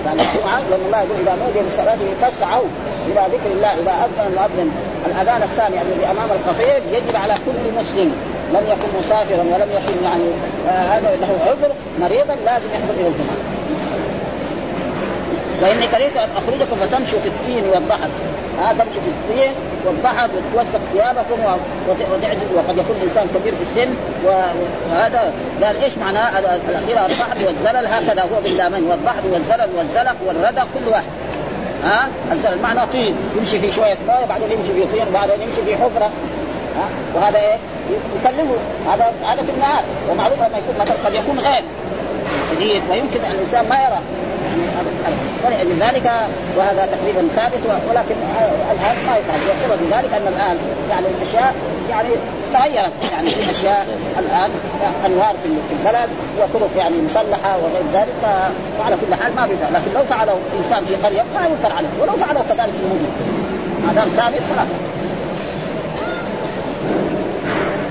[0.05, 2.67] يعني الجمعه لأن الله يقول إذا نودي للصلاة فاسعوا
[3.07, 4.71] إلى ذكر الله إذا أذن المؤذن
[5.05, 8.11] الأذان الثاني الذي أمام الخطيب يجب على كل مسلم
[8.53, 10.29] لم يكن مسافرا ولم يكن يعني
[10.69, 13.56] آه له عذر مريضا لازم يحضر إلى الجمعة.
[15.61, 18.09] واني كرهت أن أخرجكم فتمشوا في الطين والبحر.
[18.59, 19.53] ها تمشوا في الطين
[19.85, 21.39] والبحر وتوسخ ثيابكم
[21.89, 23.93] وتعزل وقد يكون إنسان كبير في السن
[24.25, 30.91] وهذا قال إيش معناه الأخيرة؟ البحر والزلل هكذا هو باللامين والبحر والزلل والزلق والردق كل
[30.91, 31.11] واحد.
[31.83, 33.15] ها الزلل معناه طين.
[33.37, 36.11] يمشي في شوية ماء بعدين يمشي في طين بعدين يمشي في حفرة.
[36.77, 37.57] ها وهذا إيه؟
[38.19, 38.55] يكلمه.
[38.87, 39.83] هذا هذا في النهار.
[40.11, 41.63] ومعروف انه يكون مثلا قد يكون غير.
[42.51, 42.83] شديد.
[42.89, 43.99] ويمكن الإنسان ما يرى.
[45.03, 46.11] يعني فلأجل ذلك
[46.57, 48.15] وهذا تقريبا ثابت ولكن
[48.71, 50.57] الآن ما يفعل والسبب ذلك أن الآن
[50.89, 51.55] يعني الأشياء
[51.89, 52.09] يعني
[52.53, 52.91] تغيرت.
[53.11, 53.87] يعني في أشياء
[54.19, 54.49] الآن
[55.05, 58.13] انوار في البلد وطرق يعني مسلحة وغير ذلك
[58.79, 62.13] فعلى كل حال ما بيفعل لكن لو فعله إنسان في قرية ما ينكر عليه ولو
[62.13, 63.09] فعله كذلك في المدن.
[63.87, 64.69] ما دام ثابت خلاص.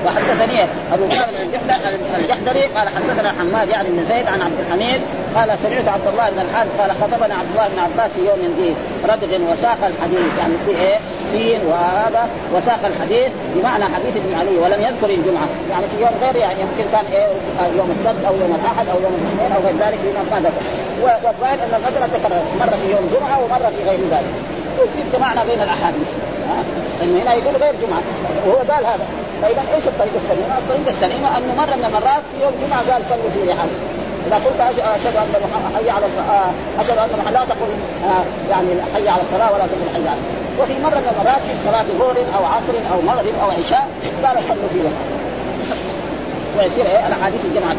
[0.06, 5.00] وحدثني أبو كامل الجحدري قال حدثنا حماد يعني بن زيد عن عبد الحميد
[5.34, 8.76] قال سمعت عبد الله بن الحارث قال خطبنا عبد الله بن عباس في يوم ذي
[9.04, 10.98] ردغ وساق الحديث يعني في إيه؟
[11.32, 15.48] فين وهذا وساق الحديث بمعنى حديث ابن علي ولم يذكر الجمعة.
[15.70, 17.26] يعني في يوم غير يعني يمكن كان إيه؟
[17.78, 19.98] يوم السبت أو يوم الأحد أو يوم الاثنين أو غير ذلك
[20.30, 20.62] ما ذكر
[21.02, 24.32] والظاهر أن المساله تكررت مرة في يوم جمعة ومرة في غير ذلك.
[24.80, 26.08] وفي اجتماعنا بين الأحاديث.
[27.00, 28.02] لأنه هنا يقول غير جمعة.
[28.46, 29.06] وهو قال هذا.
[29.42, 33.30] فاذا إيش الطريقة السليمة؟ الطريقة السليمة أنه مرة من المرات في يوم الجمعه قال صلوا
[33.34, 33.68] في رحال
[34.26, 37.70] إذا قلت أشهد أن محمد حي على الصلاه أشهد أن محمد لا تقل
[38.08, 40.20] آه، يعني حي على الصلاة ولا تقل حي على
[40.60, 43.88] وفي مرة من المرات في صلاة ظهر أو عصر أو مغرب أو عشاء
[44.24, 45.06] قال صلوا في رحال
[46.58, 47.76] ويصير إيه؟ الأحاديث الجمعة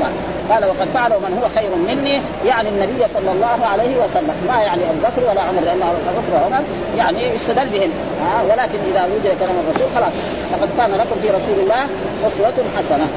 [0.49, 4.35] قال وقد فعله من هو خير مني يعني النبي صلى الله عليه وسلم.
[4.47, 6.63] ما يعني أبو بكر ولا عمر لأن أبو بكر وعمر
[6.97, 7.91] يعني استدل بهم.
[8.21, 10.13] آه ولكن إذا وجد كلام الرسول خلاص.
[10.51, 11.83] لقد كان لكم في رسول الله
[12.19, 13.07] أسوة حسنة.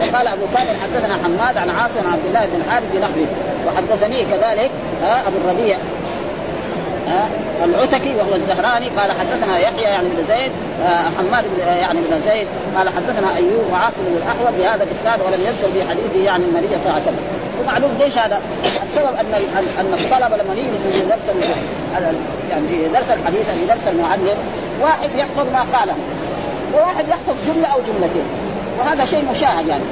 [0.00, 3.26] وقال أبو كامل حدثنا حماد عن عاصم عبد الله بن حارث بنحوه
[3.66, 4.70] وحدثني كذلك
[5.04, 5.76] آه أبو الربيع.
[7.08, 12.20] آه العتكي وهو الزهراني قال حدثنا يحيى يعني بن زيد آه حماد بن يعني بن
[12.20, 16.68] زيد قال حدثنا أيوب وعاصم بن الاحول بهذا الإسناد ولم يذكر في حديثه يعني النبي
[16.68, 17.24] صلى الله عليه وسلم.
[17.62, 18.40] ومعلوم ليش هذا؟
[18.82, 19.34] السبب أن
[19.80, 21.36] ان الطلبة لما يجلس في درس
[22.50, 24.38] يعني في درس الحديث في درس المعلم
[24.82, 25.94] واحد يحفظ ما قاله.
[26.74, 28.24] وواحد يحفظ جملة أو جملتين.
[28.78, 29.82] وهذا شيء مشاهد يعني.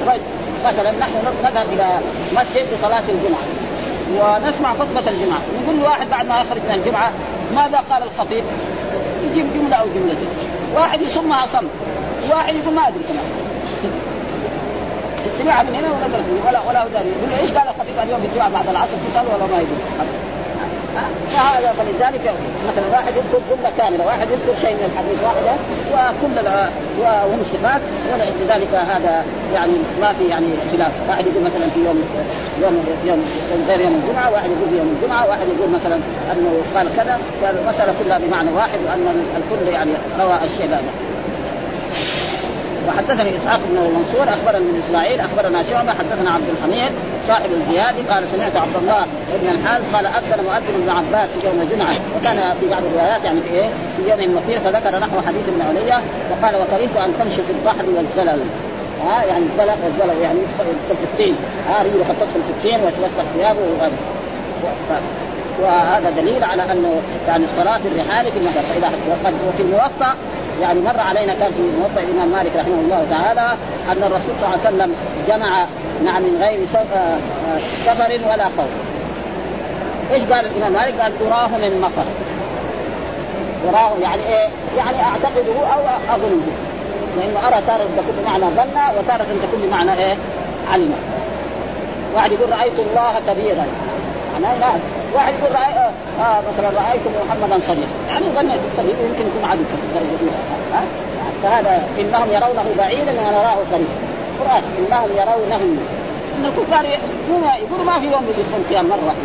[0.65, 1.87] مثلا نحن نذهب إلى
[2.35, 3.62] مسجد لصلاة الجمعة.
[4.11, 5.39] ونسمع خطبة الجمعة.
[5.63, 7.11] نقول لواحد بعد ما يخرج من الجمعة
[7.55, 8.43] ماذا قال الخطيب؟
[9.23, 10.27] يجيب جملة أو جملتين.
[10.75, 11.67] واحد يصمها صم
[12.31, 13.25] واحد يقول ما أدري كمان
[15.39, 18.69] سمعها من هنا ونزلت ولا ولا داري يقول إيش قال الخطيب اليوم في الجمعة بعد
[18.69, 19.77] العصر؟ تسأل ولا ما يقول.
[21.33, 22.33] فهذا فلذلك
[22.67, 25.53] مثلا واحد يذكر جملة كاملة، واحد يذكر شيء من الحديث واحدة
[25.93, 27.81] وكل صفات
[28.13, 32.03] ولذلك هذا يعني ما في يعني خلاف، واحد يقول مثلا في يوم
[32.61, 33.23] يوم يوم
[33.67, 35.95] غير يوم الجمعة، واحد يقول في يوم الجمعة، واحد يقول مثلا
[36.31, 40.83] أنه قال كذا، فالمسألة كلها بمعنى واحد وأن الكل يعني روى الشيء هذا.
[42.87, 46.91] وحدثني إسحاق بن منصور اخبرنا من إسماعيل أخبرنا شعبة حدثنا عبد الحميد
[47.27, 49.05] صاحب الزيادي قال سمعت عبد الله
[49.41, 51.95] بن الحارث قال أذن مؤذن ابن عباس يوم الجمعة.
[52.17, 56.01] وكان في بعض الروايات يعني في إيه؟ في يوم المطير فذكر نحو حديث ابن عليا
[56.31, 58.47] وقال وكرهت أن تمشي في البحر والزلل.
[59.05, 61.35] ها يعني الزلق والزلق يعني يدخل يدخل في الطين.
[61.69, 63.97] ها رجله قد تدخل في الطين ويتوسخ ثيابه وغيره
[65.61, 68.91] وهذا دليل على أنه يعني الصلاه في الرحال في المطر فاذا
[69.47, 70.15] وفي الموطأ
[70.61, 73.57] يعني مر علينا كان في موطأ الإمام مالك رحمه الله تعالى
[73.91, 74.95] أن الرسول صلى الله عليه وسلم
[75.27, 75.65] جمع
[76.05, 78.69] نعم من غير آه، آه، سفر ولا خوف
[80.11, 82.05] إيش قال الإمام مالك؟ قال تراه من مطر
[83.63, 86.47] تراه يعني إيه؟ يعني أعتقده أو اظنه
[87.17, 90.15] لأنه أرى تارة تكون بمعنى ظن وتارة تكون بمعنى إيه؟
[90.71, 90.93] علم
[92.15, 93.65] واحد يقول رأيت الله كبيرا
[94.33, 94.67] معناه لا.
[95.15, 95.91] واحد يقول رأي آه,
[96.21, 97.87] آه مثلا رايت محمدا صديقا.
[98.07, 100.37] يعني ظنيت الصديق يمكن يكون عدو في الدرجه الاولى
[100.73, 100.83] ها؟
[101.43, 103.93] فهذا إنهم يرونه بعيدا ونراه قريبا
[104.39, 105.55] القران إنهم يرونه.
[106.35, 109.15] إن الكفار يقولوا ما في يوم يدخلون قيام مرة.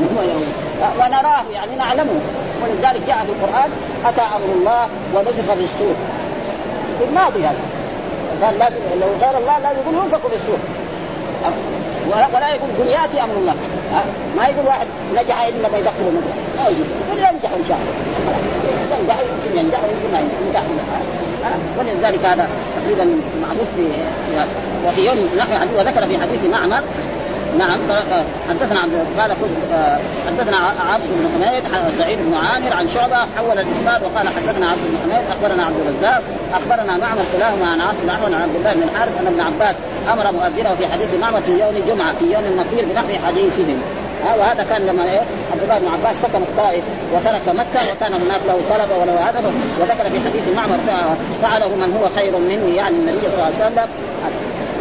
[1.00, 2.20] ونراه يعني نعلمه.
[2.62, 3.70] ولذلك جاء في القرآن
[4.06, 5.94] أتى أمر الله ونفخ في السور
[6.98, 7.62] في الماضي هذا.
[8.42, 8.68] قال لا
[9.00, 10.58] لو قال الله لا يقول ينفخ في السور
[12.08, 13.54] ولا يقول قل يأتي أمر الله.
[14.36, 16.34] ما يقول واحد نجح الا ما يدخل المدرسة.
[16.58, 17.18] ما يقول.
[17.18, 17.94] ينجح إن شاء الله.
[19.00, 20.62] ينجح يمكن ينجح ويمكن ما ينجح
[21.78, 23.04] ولذلك هذا تقريبا
[23.42, 23.86] معروف في
[24.86, 26.82] وفي يوم نحو وذكر في حديث معمر.
[27.58, 27.78] نعم
[28.48, 29.36] حدثنا عبد قال
[30.26, 31.64] حدثنا عاصم بن حميد
[31.98, 36.22] سعيد بن عامر عن شعبة حول الإسناد وقال حدثنا عبد بن حميد أخبرنا عبد الرزاق
[36.54, 39.74] أخبرنا معمر كلاهما عن عاصم عن عبد الله بن الحارث أن ابن عباس
[40.12, 43.82] أمر مؤذنه في حديث معمر في يوم الجمعة في يوم المطير بنحو حديثهم.
[44.38, 45.20] وهذا كان لما إيه؟
[45.52, 50.04] عبد الله بن عباس سكن الطائف وترك مكة وكان هناك له طلبة وله هذا وذكر
[50.04, 50.78] في حديث معمر
[51.42, 53.88] فعله من هو خير مني يعني النبي صلى الله عليه وسلم.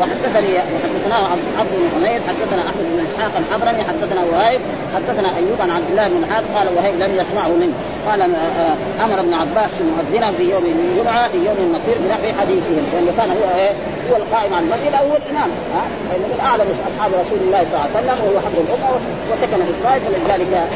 [0.02, 1.28] وحدثني وحدثناه
[1.60, 4.62] عبد بن حميد حدثنا أحمد بن إسحاق الحضرمي حدثنا وهيب
[4.96, 7.74] حدثنا أيوب عن عبد الله بن الحارث قال وهيب لم يسمعه منه.
[8.08, 13.12] قال آه، أمر ابن عباس مؤذنا في يوم الجمعة في يوم النقير بنحو حديثهم لأنه
[13.18, 13.72] كان هو إيه
[14.12, 17.76] هو القائم على المسجد أو هو الإمام ها؟ لأنه من أعلم أصحاب رسول الله صلى
[17.76, 19.00] الله عليه وسلم وهو حفظ الأمة
[19.32, 20.68] وسكن في الطائف فلذلك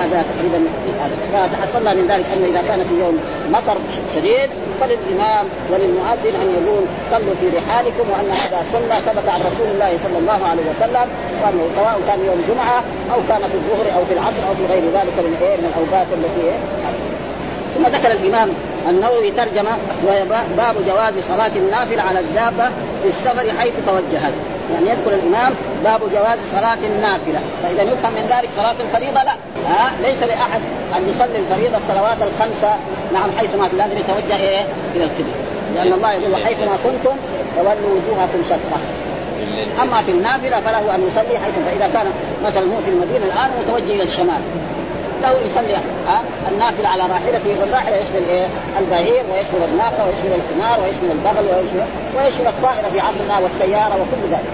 [0.00, 0.60] هذا تقريبا
[1.32, 3.18] فتحصلنا من ذلك أنه إذا كان في يوم
[3.50, 3.76] مطر
[4.14, 9.98] شديد فللإمام وللمؤذن أن يقول صلوا في رحالكم وأن هذا سنه ثبت عن رسول الله
[10.04, 11.06] صلى الله عليه وسلم
[11.42, 12.78] وأنه سواء كان يوم جمعة
[13.14, 16.06] أو كان في الظهر أو في العصر أو في غير ذلك من إيه من الأوقات
[16.12, 16.58] التي إيه
[17.74, 18.48] ثم ذكر الإمام
[18.88, 19.70] النووي ترجمة
[20.06, 20.24] وهي
[20.56, 22.68] باب جواز صلاة النافلة على الدابة
[23.02, 24.32] في السفر حيث توجهت.
[24.72, 25.54] يعني يذكر الإمام
[25.84, 27.40] باب جواز صلاة النافلة.
[27.62, 29.34] فإذا يفهم من ذلك صلاة الفريضة لا.
[29.68, 30.60] ها؟ ليس لأحد
[30.96, 32.74] أن يصلي الفريضة الصلوات الخمسة
[33.12, 34.60] نعم حيثما لازم يتوجه إيه
[34.96, 35.34] إلى القبله
[35.74, 37.16] لأن الله يقول وحيثما كنتم
[37.56, 38.80] فولوا وجوهكم شطره
[39.82, 42.06] أما في النافلة فله أن يصلي حيث فإذا كان
[42.44, 44.40] مثلا هو في المدينة الآن متوجه إلى الشمال.
[45.22, 45.74] له يصلي
[46.06, 48.46] ها؟ النافلة على راحلته والراحله يشمل إيه؟
[48.78, 54.50] البعير ويشمل الناقة ويشمل الحمار ويشمل البغل ويشمل ويشمل الطائرة في عصرنا والسيارة وكل ذلك.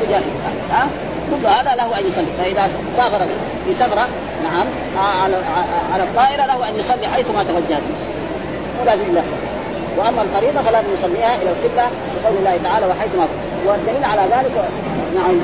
[0.00, 0.24] كل جائز
[0.70, 0.88] ها؟
[1.30, 2.32] كل هذا له أن يصلي.
[2.38, 3.26] فإذا سافر
[3.66, 4.08] في سفره
[4.44, 4.66] نعم
[5.22, 5.36] على
[5.92, 7.80] على الطائرة له أن يصلي حيث ما توجه.
[8.82, 9.24] ولازم له
[9.98, 11.90] وأما الفريضة فلازم يصليها إلى القبلة
[12.24, 13.26] بقول الله تعالى وحيثما
[13.66, 14.52] والدليل على ذلك
[15.14, 15.40] نعم.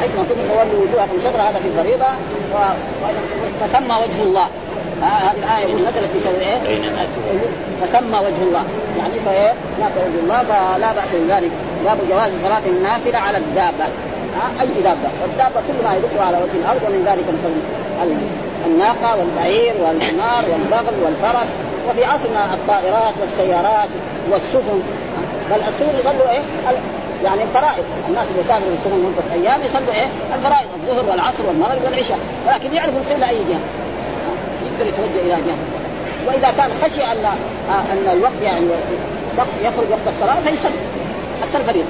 [0.00, 2.06] حيثما كنتم تولوا وجوهكم شطر هذا في الفريضة.
[2.54, 2.56] و...
[3.60, 4.46] فسمى وجه الله.
[5.02, 6.58] هذه الآية يقول نزلت في سبب إيه؟
[7.82, 8.64] فسمى وجه الله.
[8.98, 11.50] يعني فإيه؟ هناك وجه الله فلا بأس بذلك
[11.84, 13.84] باب جواز صلاة النافلة على الدابة.
[14.60, 15.08] أي دابة.
[15.22, 17.54] والدابة كل ما يدق على وجه الأرض ومن ذلك مثلا
[18.66, 21.48] الناقة والبعير والحمار والبغل والفرس.
[21.88, 23.88] وفي عصرنا الطائرات والسيارات
[24.30, 24.80] والسفن.
[25.50, 26.42] بل السفن يصلوا إيه؟
[27.24, 32.18] يعني الفرائض الناس اللي سافروا السنة مده أيام يصلوا إيه؟ الفرائض الظهر والعصر والمغرب والعشاء.
[32.46, 33.60] ولكن يعرف القبله أي جهة.
[34.66, 35.56] يقدر يتوجه إلى جهة.
[36.26, 37.24] وإذا كان خشي أن
[37.92, 38.66] أن الوقت يعني
[39.62, 40.80] يخرج وقت الصلاة فيصلي.
[41.42, 41.88] حتى الفريضة.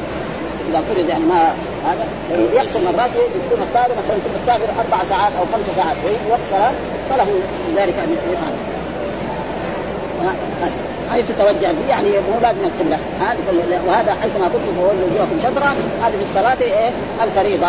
[0.71, 1.55] إذا فرض يعني ما
[1.87, 2.07] هذا
[2.55, 5.97] يحصل مرات يكون الطائره مثلا تسافر أربع ساعات أو خمس ساعات.
[6.05, 6.73] ويجي وقت صلاة
[7.11, 7.40] فله
[7.77, 8.53] ذلك أن يفعل.
[11.12, 12.98] حيث توجه به يعني مو لازم القبله
[13.87, 16.90] وهذا حيث ما كنتم فولوا وجوهكم شطرا هذه في الصلاة إيه؟
[17.22, 17.68] الفريضة.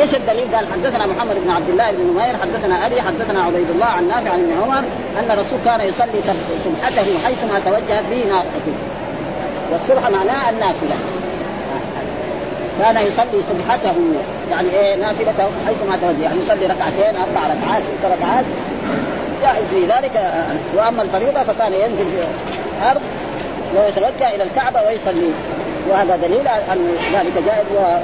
[0.00, 3.86] إيش الدليل؟ قال حدثنا محمد بن عبد الله بن نمير حدثنا أبي حدثنا عبيد الله
[3.86, 4.82] عن نافع عن ابن عمر
[5.18, 6.20] أن الرسول كان يصلي
[6.64, 8.74] سبحته حيثما توجهت به ناقته.
[9.72, 10.96] والسبحه معناها النافلة.
[12.80, 13.96] كان يصلي سبحته
[14.50, 18.44] يعني إيه؟ نافلته حيثما توجه يعني يصلي ركعتين أربع ركعات ست ركعات.
[19.42, 20.32] جائز في ذلك.
[20.76, 22.16] وأما الفريضة فكان ينزل في
[22.82, 23.02] الأرض
[23.76, 25.30] ويتوجه إلى الكعبة ويصلي.
[25.90, 27.96] وهذا دليل أن ذلك جائز و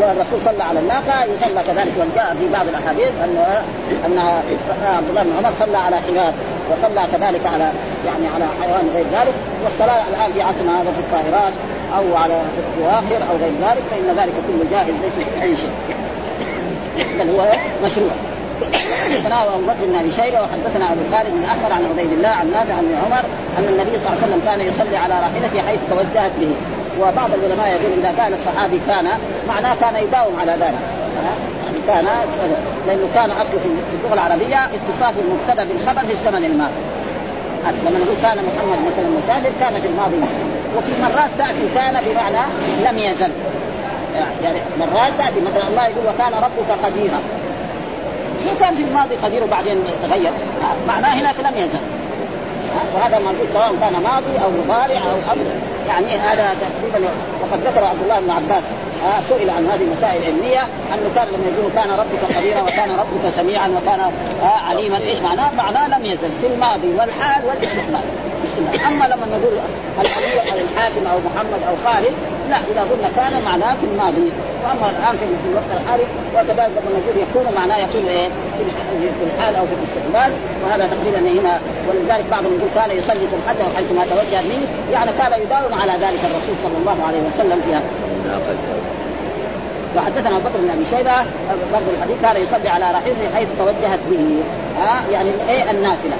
[0.00, 1.92] والرسول صلى على الناقة يصلى كذلك.
[1.98, 3.62] وجاء في بعض الأحاديث ان
[4.06, 4.18] أن
[4.86, 6.32] عبد الله بن عمر صلى على حمار
[6.70, 7.72] وصلى كذلك على
[8.06, 9.34] يعني على حيوان غير ذلك.
[9.64, 11.52] والصلاة الآن في عصرنا هذا في الطائرات
[11.96, 12.42] أو على
[13.08, 15.72] في أو غير ذلك فإن ذلك كله جائز ليس في أي شيء.
[17.18, 17.52] بل هو
[17.84, 18.10] مشروع.
[19.04, 22.50] حدثنا أبو بكر بن أبي شيبة وحدثنا أبو خالد بن احمد عن عبيد الله عن
[22.50, 23.24] نافع عن عمر
[23.58, 26.52] أن النبي صلى الله عليه وسلم كان يصلي على راحلته حيث توجهت به.
[27.00, 29.18] وبعض العلماء يقول إذا كان الصحابي كان
[29.48, 30.80] معناه كان يداوم على ذلك.
[31.64, 32.06] يعني كان
[32.86, 36.82] لأنه كان أصله في اللغة العربية اتصاف المبتدا بالخبر في الزمن الماضي.
[37.84, 40.16] لما نقول كان محمد مثلا مسافر كان في الماضي
[40.76, 42.46] وفي مرات تأتي كان بمعنى
[42.84, 43.30] لم يزل.
[44.44, 47.20] يعني مرات تأتي مثلا الله يقول وكان ربك قديرا.
[48.50, 50.32] هو كان في الماضي قدير وبعدين تغير
[50.86, 51.78] معناه هناك لم يزل.
[52.94, 55.44] وهذا موجود سواء كان ماضي أو مضارع أو أمر.
[55.88, 57.08] يعني هذا تقريبا
[57.42, 58.64] وقد ذكر عبد الله بن عباس
[59.06, 60.60] آه سئل عن هذه المسائل العلميه
[60.94, 64.00] أنه كان لما يقول كان ربك قديرا وكان ربك سميعا وكان
[64.42, 68.00] آه عليما إيش معناه؟ معناه لم يزل في الماضي والحال والإستقبال.
[68.88, 69.54] أما لما نقول
[70.00, 72.14] الامير أو الحاكم أو محمد أو خالد
[72.50, 74.28] لا إذا قلنا كان معناه في الماضي.
[74.64, 78.28] وأما الآن في الوقت الحالي وكذلك لما نقول يكون معناه يكون إيه؟
[79.18, 80.32] في الحال أو في الاستقبال.
[80.64, 81.60] وهذا تقريبا هنا.
[81.88, 84.66] ولذلك بعضهم يقول كان يصلي سبحته حيثما توجه منه.
[84.92, 87.90] يعني كان يداوم على ذلك الرسول صلى الله عليه وسلم في هذا.
[89.96, 91.16] وحدثنا ابو بكر بن أبي شيبة
[91.72, 94.40] برضه الحديث كان يصلي على راحلته حيث توجهت به.
[94.78, 96.16] ها آه يعني إيه؟ النافلة.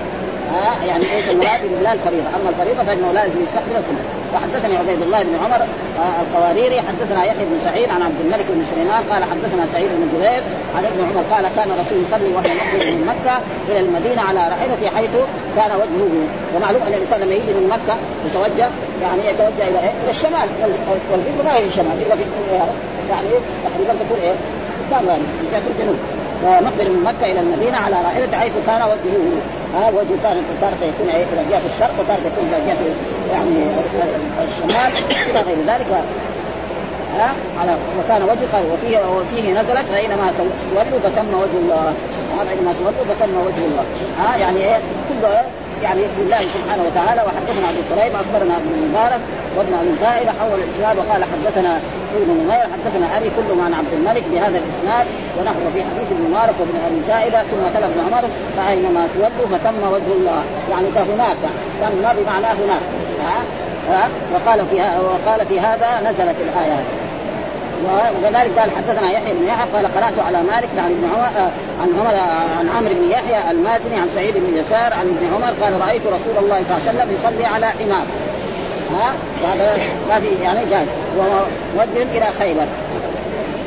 [0.53, 2.29] ها؟ يعني إيش المراد؟ لا الفريضة.
[2.29, 7.45] أما الفريضة فإنه لازم يستقبل القبله وحدثني عبيد الله بن عمر آه القواريري حدثنا يحيى
[7.45, 10.43] بن سعيد عن عبد الملك بن سليمان قال حدثنا سعيد بن جبير
[10.77, 14.97] عن ابن عمر قال كان الرسول يصلي وهو يخرج من مكة إلى المدينة على راحلته
[14.97, 15.11] حيث
[15.57, 16.09] كان وجهه
[16.57, 18.69] ومعلوم أن الإنسان لما يجي من مكة يتوجه
[19.03, 20.49] يعني يتوجه إلى إيه؟ إلى الشمال.
[21.13, 21.99] والقبله ما هي الشمال.
[21.99, 22.25] في
[23.11, 23.29] يعني
[23.65, 24.35] تقريبا تكون إيه؟
[24.91, 25.99] قدام يعني جهه الجنوب
[26.44, 29.20] مقبل من مكة إلى المدينة على راحلته حيث كان وجهه
[29.74, 32.79] ها وجهه كان تارة يكون إلى جهة الشرق وتارة يكون إلى جهة
[33.33, 33.64] يعني
[34.44, 34.92] الشمال
[35.31, 35.87] إلى غير ذلك.
[37.18, 40.33] ها على وكان وجه وفيه وفيه نزلت فاينما
[40.74, 41.92] تولوا فتم وجه الله.
[42.40, 43.85] هذا اينما تولوا فتم وجه الله.
[44.18, 45.44] ها يعني إيه كله
[45.83, 49.21] يعني لله سبحانه وتعالى وحدثنا أبو كريم أخبرنا ابن المبارك
[49.57, 51.81] وابن أبي زائده حول الإسناد وقال حدثنا
[52.17, 55.07] ابن نمير حدثنا ابي كلهم عن عبد الملك بهذا الإسناد
[55.38, 58.25] ونحن في حديث ابن مبارك وابن أبي زائده ثم تلا ابن عمر
[58.57, 60.43] فأينما تولوا فتم وجه الله.
[60.71, 61.37] يعني فهناك
[61.81, 62.83] تم بمعنى هناك.
[63.21, 63.43] ها؟
[63.91, 66.83] ها؟ وقال في وقال في هذا نزلت الايه
[67.85, 71.51] وكذلك قال حدثنا يحيى بن يحيى قال قرأت على مالك عن ابن عمر آه،
[71.83, 72.14] عن عمر
[72.59, 76.45] عن عمرو بن يحيى المازني عن سعيد بن يسار عن ابن عمر قال رأيت رسول
[76.45, 78.05] الله صلى الله عليه وسلم يصلي على حمار
[78.95, 79.12] ها؟
[79.45, 80.87] هذا ما في يعني جاي
[81.19, 82.67] وموجه إلى خيبر.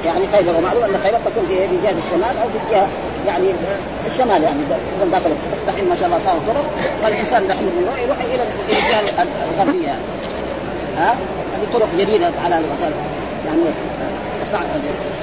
[0.05, 2.87] يعني خيبر ومعلوم أن خيبر تكون في جهه الشمال أو في الجهه
[3.27, 3.47] يعني
[4.07, 4.59] الشمال يعني
[5.11, 5.81] ذاك الوقت.
[5.89, 6.65] ما شاء الله صار طرق.
[7.03, 7.71] والإنسان دحين
[8.03, 9.25] يروح إلى الجهة
[9.59, 9.87] الغربية.
[9.87, 10.01] يعني.
[10.97, 11.15] ها؟
[11.57, 12.57] هذه طرق جديدة على
[13.45, 13.61] يعني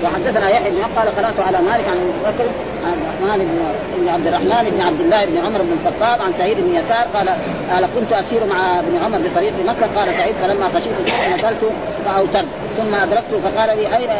[0.04, 2.44] وحدثنا يحيى بن قال قرأت على مالك عن أبي بكر
[2.84, 6.74] عن الرحمن بن عبد الرحمن بن عبد الله بن عمر بن الخطاب عن سعيد بن
[6.74, 7.28] يسار قال
[7.72, 10.92] قال كنت أسير مع ابن عمر بطريق مكة قال سعيد فلما خشيت
[11.34, 11.72] نزلت
[12.04, 14.10] فأوترت ثم ادركته فقال لي أين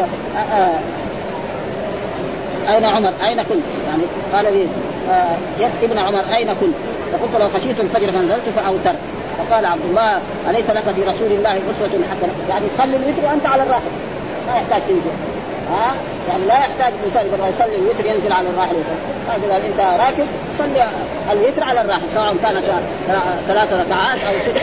[2.69, 4.03] أين عمر؟ أين كنت؟ يعني
[4.35, 4.67] قال لي
[5.61, 6.75] يا ابن عمر أين كنت؟
[7.13, 8.99] فقلت له خشيت الفجر فنزلت فأوترت
[9.39, 10.21] فقال عبد الله
[10.51, 13.91] أليس لك في رسول الله أسوة حسنة؟ يعني صلي الوتر وأنت على الراحل.
[14.47, 15.11] ما يحتاج تنزل.
[15.71, 15.95] ها؟
[16.29, 18.75] يعني لا يحتاج الإنسان يبغى يصلي الوتر ينزل على الراحل
[19.29, 20.91] يصلي اذا أنت راكب صلي
[21.33, 22.03] الوتر على الراحل.
[22.15, 22.65] سواء كانت
[23.49, 24.59] ثلاث ركعات أو ست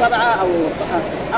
[0.00, 0.48] سبعة أو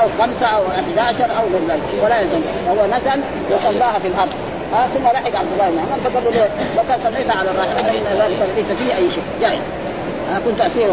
[0.01, 2.03] أو خمسة أو 11 أو غير ذلك.
[2.03, 2.41] ولا يلزم.
[2.65, 4.33] فهو نزل وصلاها في الأرض.
[4.73, 8.21] آه ثم لحق عبد الله بن عمر فقال له لو كان صليت على الراحل فإن
[8.21, 9.23] ذلك ليس فيه أي شيء.
[9.41, 9.82] جائز.
[10.31, 10.89] أنا كنت أسير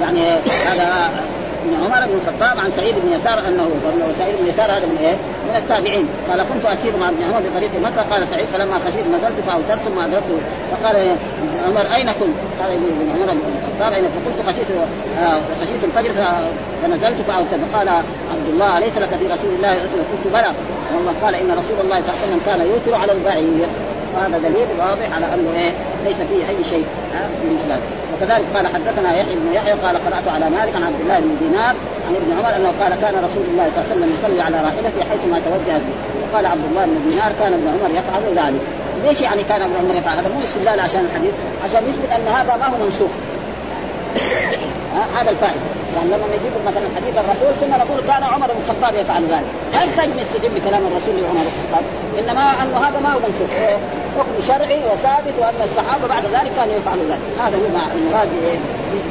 [0.00, 0.38] يعني
[0.70, 1.10] هذا
[1.66, 3.70] ابن عمر بن الخطاب عن سعيد بن يسار انه
[4.18, 5.16] سعيد بن يسار هذا من إيه؟
[5.48, 6.08] من التابعين.
[6.30, 8.02] قال كنت أسير مع ابن عمر بطريق مكة.
[8.10, 10.38] قال سعيد فلما خشيت نزلت فأوترت ثم أدركته.
[10.70, 14.66] فقال ابن عمر أين كنت؟ قال ابن عمر بن الخطاب أين فقلت خشيت
[15.22, 16.12] آه خشيت الفجر
[16.82, 17.60] فنزلت فأوترت.
[17.72, 17.88] فقال
[18.32, 20.54] عبد الله أليس لك في رسول الله؟ قلت بلى.
[20.96, 23.68] والله قال إن رسول الله صلى الله عليه وسلم كان يوتر على البعير.
[24.14, 25.72] وهذا دليل واضح على أنه إيه
[26.04, 27.80] ليس فيه أي شيء من الإسلام.
[28.14, 31.74] وكذلك قال حدثنا يحيى بن يحيى قال قرأت على مالك عن عبد الله بن دينار
[32.08, 35.00] عن ابن عمر أنه قال كان رسول الله صلى الله عليه وسلم يصلي على راحلته
[35.10, 35.96] حيثما توجهت به.
[36.22, 38.60] وقال عبد الله بن دينار كان ابن عمر يفعل ذلك.
[39.04, 42.56] ليش يعني كان ابن عمر يفعل هذا؟ مو استدلال عشان الحديث عشان يثبت أن هذا
[42.56, 43.10] ما هو منسوخ.
[45.18, 45.79] هذا الفائدة.
[45.96, 49.50] يعني لما نجيب مثلا حديث الرسول ثم نقول كان عمر بن الخطاب يفعل ذلك.
[49.72, 51.84] ما يحتاج نستجيب لكلام الرسول لعمر بن الخطاب؟
[52.18, 53.50] إنما انه هذا ما هو منسوخ
[54.18, 57.20] حكم شرعي وثابت وأن الصحابة بعد ذلك كانوا يفعلوا ذلك.
[57.44, 57.64] هذا هو
[57.96, 58.28] المراد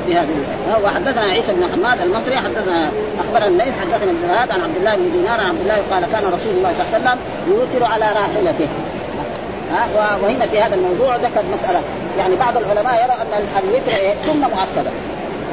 [0.07, 0.35] بهذه
[0.83, 5.41] وحدثنا عيسى بن حماد المصري حدثنا أخبرنا الليث حدثنا ابن عن عبد الله بن دينار
[5.41, 8.69] عن عبد الله قال كان رسول الله صلى الله عليه وسلم يوتر على راحلته.
[10.23, 11.81] وهنا في هذا الموضوع ذكر مسألة.
[12.19, 13.91] يعني بعض العلماء يرى أن الوتر
[14.25, 14.91] سنة مؤكدة.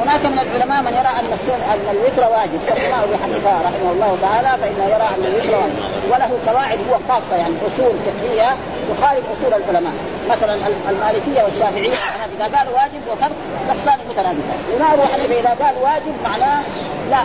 [0.03, 1.27] هناك من العلماء من يرى أن
[1.73, 2.61] أن الوتر واجب.
[2.69, 5.79] كالإمام أبو حنيفة رحمه الله تعالى فإنه يرى أن الوتر واجب.
[6.11, 8.57] وله قواعد هو خاصة يعني أصول فقهية
[8.91, 9.93] تخالف أصول العلماء.
[10.31, 10.55] مثلا
[10.91, 11.95] المالكية والشافعية
[12.37, 13.37] إذا قال واجب وفرض
[13.71, 14.59] نفسان مترادفان.
[14.69, 16.63] الإمام أبو حنيفة إذا قال واجب معناه
[17.11, 17.19] لا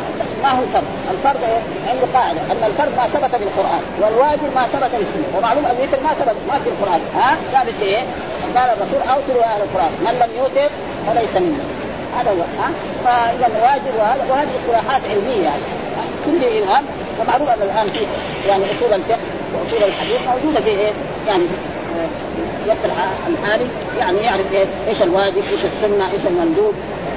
[0.44, 1.42] ما هو فرض، الفرض
[1.90, 2.40] عنده قاعدة.
[2.40, 5.28] ان الفرض ما ثبت في القرآن والواجب ما ثبت في السنة.
[5.38, 7.02] ومعلوم الوتر ما ثبت ما في القرآن.
[7.16, 8.02] ها؟ ثابت إيه؟
[8.56, 9.92] قال الرسول أوتروا أهل القرآن.
[10.06, 10.70] من لم يوتر
[11.08, 11.64] فليس منا.
[12.18, 12.72] هذا هو ها؟
[13.06, 15.44] فإذا واجب وهذا وهذه اصطلاحات علمية.
[15.44, 15.62] يعني
[16.26, 16.84] كل الان
[17.20, 18.00] ومعروف أن الآن في
[18.48, 19.20] يعني أصول الفقه
[19.54, 20.92] وأصول الحديث موجودة في إيه؟
[21.28, 21.56] يعني في
[22.66, 22.78] الوقت
[23.28, 23.66] الحالي.
[24.00, 26.74] يعني يعرف إيه؟ إيش الواجب إيش السنة إيش المندوب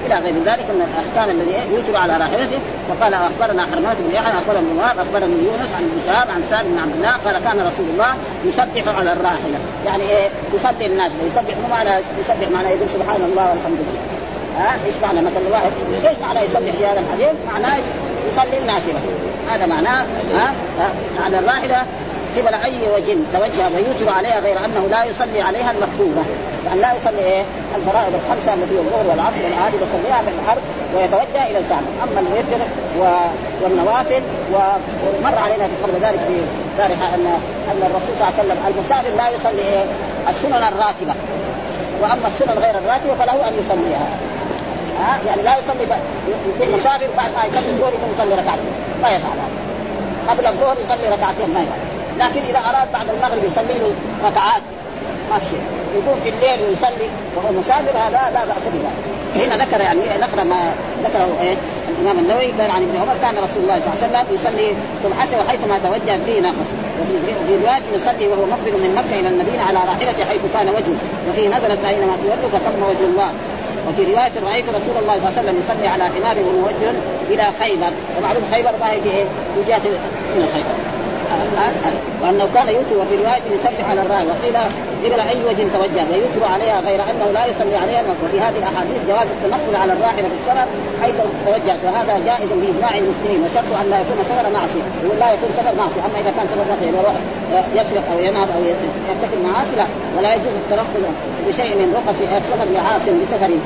[0.06, 2.58] إلى غير ذلك من الأحكام الذي يوجب على راحلته.
[2.90, 6.72] وقال أخبرنا حرمات بن يحيى أخبرنا ابن وهب أخبرني يونس عن ابن شهاب عن سالم
[6.72, 7.12] بن عبد الله.
[7.24, 9.58] قال كان رسول الله يسبح على الراحلة.
[9.86, 14.13] يعني إيه؟ يصلي الناس يسبح مو معنى يسبح معنى يقول سبحان الله والحمد لله.
[14.58, 15.72] ها؟ إيش معنى مثلا واحد
[16.04, 17.78] إيش معنى يصلي في هذا الحديث؟ معناه
[18.32, 19.00] يصلي النافله
[19.50, 20.52] هذا معناه ها؟
[21.24, 21.86] على الراحلة
[22.36, 26.22] قبل أي وجه توجه ويوتر عليها غير أنه لا يصلي عليها المكتوبة.
[26.66, 27.42] يعني لا يصلي إيه؟
[27.76, 30.62] الفرائض الخمسة التي هي الظهر والعصر والعادي يصليها في الأرض
[30.96, 31.86] ويتوجه إلى الكعبة.
[32.02, 32.64] أما الوتر
[33.62, 36.36] والنوافل ومر علينا قبل ذلك في
[36.78, 37.26] دارحه ان
[37.70, 39.84] أن الرسول صلى الله عليه وسلم المسافر لا يصلي إيه؟
[40.28, 41.14] السنن الراتبة.
[42.02, 44.08] وأما السنن غير الراتبة فله أن يصليها.
[45.00, 48.72] ها؟ يعني لا يصلي يكون مسافر بعد ما يصلي الظهر يكون يصلي ركعتين.
[49.02, 49.48] ما يفعل هذا
[50.28, 51.78] قبل الظهر يصلي ركعتين ما يفعل
[52.18, 53.90] لكن إذا أراد بعد المغرب يصلي له
[54.24, 54.62] ركعات
[55.30, 55.60] ما في شيء.
[55.94, 59.14] يقوم في الليل ويصلي وهو مسافر هذا لا بأس بذلك.
[59.36, 60.74] هنا ذكر يعني ذكر ما
[61.04, 61.56] ذكره إيه؟
[61.88, 65.40] الإمام النووي قال عن ابن عمر كان رسول الله صلى الله عليه وسلم يصلي سبحته
[65.40, 66.64] وحيثما توجه به ناقه
[67.00, 70.98] وفي رواية يصلي وهو مقبل من مكة إلى المدينة على راحلته حيث كان وجهه.
[71.30, 73.30] وفيه نزلت أينما تولوا فثم وجه الله.
[73.88, 76.90] وفي رواية رأيت رسول الله صلى الله عليه وسلم يصلي على حمار وموجه
[77.30, 79.78] إلى خيبر ومعلوم خيبر ما هي في إيه؟ في جهه
[80.36, 80.93] من خيبر
[82.22, 84.56] وأنه كان يوتر وفي رواية يصلي على الراي وقيل
[85.04, 89.26] قبل أي وجه توجه ويوتر عليها غير أنه لا يصلي عليها وفي هذه الأحاديث جواز
[89.36, 90.66] التنقل على الراحله في السفر
[91.02, 91.14] حيث
[91.46, 95.74] توجهت وهذا جائز باجماع المسلمين وشرط أن لا يكون سفر معصية يقول لا يكون سفر
[95.78, 96.00] معصية.
[96.06, 96.88] أما إذا كان سفر رخي
[97.78, 98.62] يسرق أو ينهب أو
[99.08, 99.86] يرتكب معاصي لا
[100.18, 101.02] ولا يجوز التنقل
[101.48, 103.58] بشيء من رخص السفر لعاصم لسفره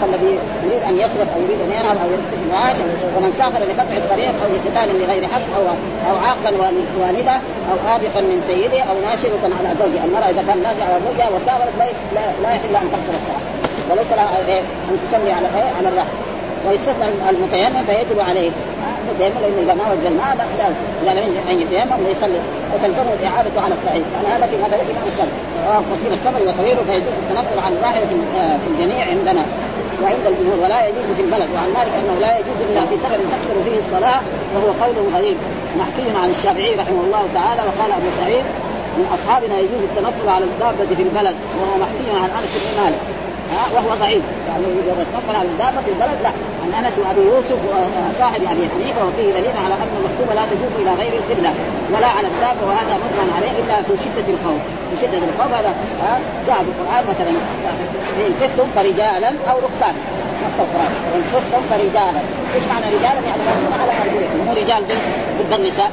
[0.00, 2.76] فالذي يريد أن يصرف أو يريد أن ينهب أو يرتكب معاش
[3.16, 5.62] ومن سافر لقطع الطريق أو لقتال بغير حق أو
[6.10, 6.50] أو عاقا
[7.00, 7.36] والدة
[7.70, 11.72] أو آبقا من سيده أو ناشرة على زوجها، المرأة إذا كان ناشر على زوجها وسافرت
[12.14, 13.44] لا, لا يحل أن تقصر الصلاة.
[13.90, 16.27] وليس لها إيه أن تصلي على إيه على الرحم
[16.66, 18.50] ويستثنى المتيمم فيجب عليه.
[19.02, 20.68] المتيمم لأنه اذا ما وجد الماء لا لا
[21.02, 22.40] اذا لم أن يتيمم ويصلي.
[22.74, 24.04] وتلزمه الاعاده على الصحيح.
[24.14, 28.06] يعني هذا في مثلا الامام الشرعي سواء قصير السفر وطويل فيجوز التنقل عن الراحله
[28.62, 29.44] في الجميع عندنا.
[30.02, 30.58] وعند الجمهور.
[30.64, 31.48] ولا يجوز في البلد.
[31.54, 34.20] وعن مالك أنه لا يجوز إلا في سفر تكثر فيه الصلاة
[34.54, 35.36] وهو قول غريب.
[35.78, 38.44] محكي عن الشافعي رحمه الله تعالى وقال أبو سعيد
[38.98, 41.36] من أصحابنا يجوز التنقل على الدابة في البلد.
[41.58, 43.00] وهو محكي عن أنس بن مالك.
[43.52, 44.22] ها وهو ضعيف.
[44.48, 46.32] يعني إذا تنقل على الدابة في البلد لا.
[46.62, 50.92] عن أنس وأبي يوسف وصاحب أبي حنيفة وفيه دليل على أن المكتوبه لا تجوز إلى
[51.00, 51.52] غير القبلة
[51.92, 54.62] ولا على الدابة وهذا مجمع عليه إلا في شدة الخوف.
[54.90, 55.72] في شدة الخوف هذا
[56.46, 57.30] جاء في القرآن مثلا
[58.26, 60.00] إن خفتم فرجالا أو ركبانا
[60.44, 60.92] نص القرآن.
[61.14, 62.20] إن خفتم فرجالا.
[62.54, 64.38] إيش معنى رجالا؟ يعني ماشيين على أرجلكم.
[64.46, 64.82] مو رجال
[65.38, 65.90] ضد النساء.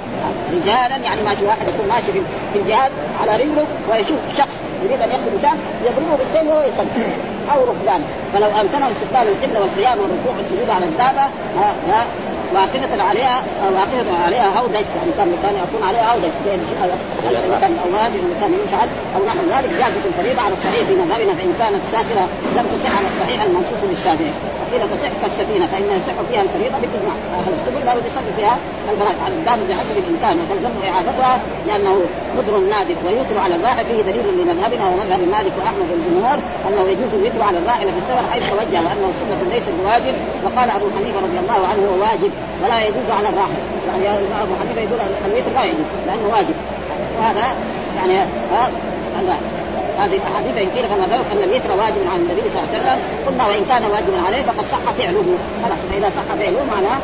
[0.53, 2.12] رجالا يعني ماشي واحد يكون ماشي
[2.53, 2.91] في الجهاد
[3.22, 7.35] على رجله ويشوف شخص يريد أن يقتل إنسان يضربه بالسيف وهو يصلي.
[7.54, 8.02] أو ركبان.
[8.34, 11.26] فلو امكنه استقبال القبلة والقيام والركوع والسجود على الدابه
[11.58, 12.06] ها ها
[12.54, 13.43] واقفة عليها
[13.76, 16.32] واقفة عليها هودج يعني كان كان يكون عليها هودج
[17.62, 21.54] كان أو واجب كان يفعل أو نحو ذلك جازة الفريضة على الصحيح في مذهبنا فإن
[21.60, 22.28] كانت سافرة
[22.58, 24.32] لم تصح على الصحيح المنصوص للشافعي.
[24.76, 28.57] وقيل تصح كالسفينة فإن يصح فيها الفريضة بالإجماع أهل السبل بد يصلي فيها
[28.91, 31.95] البنات على الدابة بحسب الإمكان وتلزم إعادتها لأنه
[32.38, 37.41] قدر نادر ويوتر على الراحل فيه دليل لمذهبنا ومذهب مالك وأحمد والجمهور أنه يجوز الوتر
[37.41, 40.15] على الراحلة في السفر حيث توجه وأنه سنة ليست بواجب.
[40.45, 42.32] وقال أبو حنيفة رضي الله عنه هو واجب
[42.63, 43.61] ولا يجوز على الراحل.
[43.88, 46.55] يعني أبو حنيفة يقول الوتر لا يجوز لأنه واجب.
[47.19, 47.55] وهذا
[47.97, 48.28] يعني
[50.00, 53.00] هذه الأحاديث إن قيل كما ذكر ان الوتر واجب عن النبي صلى الله عليه وسلم.
[53.28, 55.28] قلنا وإن كان واجبا عليه فقد صح فعله.
[55.64, 57.00] خلاص فاذا صح فعله معناه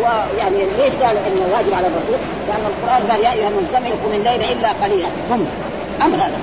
[0.00, 4.42] ويعني ليش قال انه واجب على الرسول؟ لأن القرآن قال يا أيها المزمل قم الليل
[4.52, 5.08] إلا قليلا.
[5.30, 5.44] قم
[6.02, 6.38] أمر هذا؟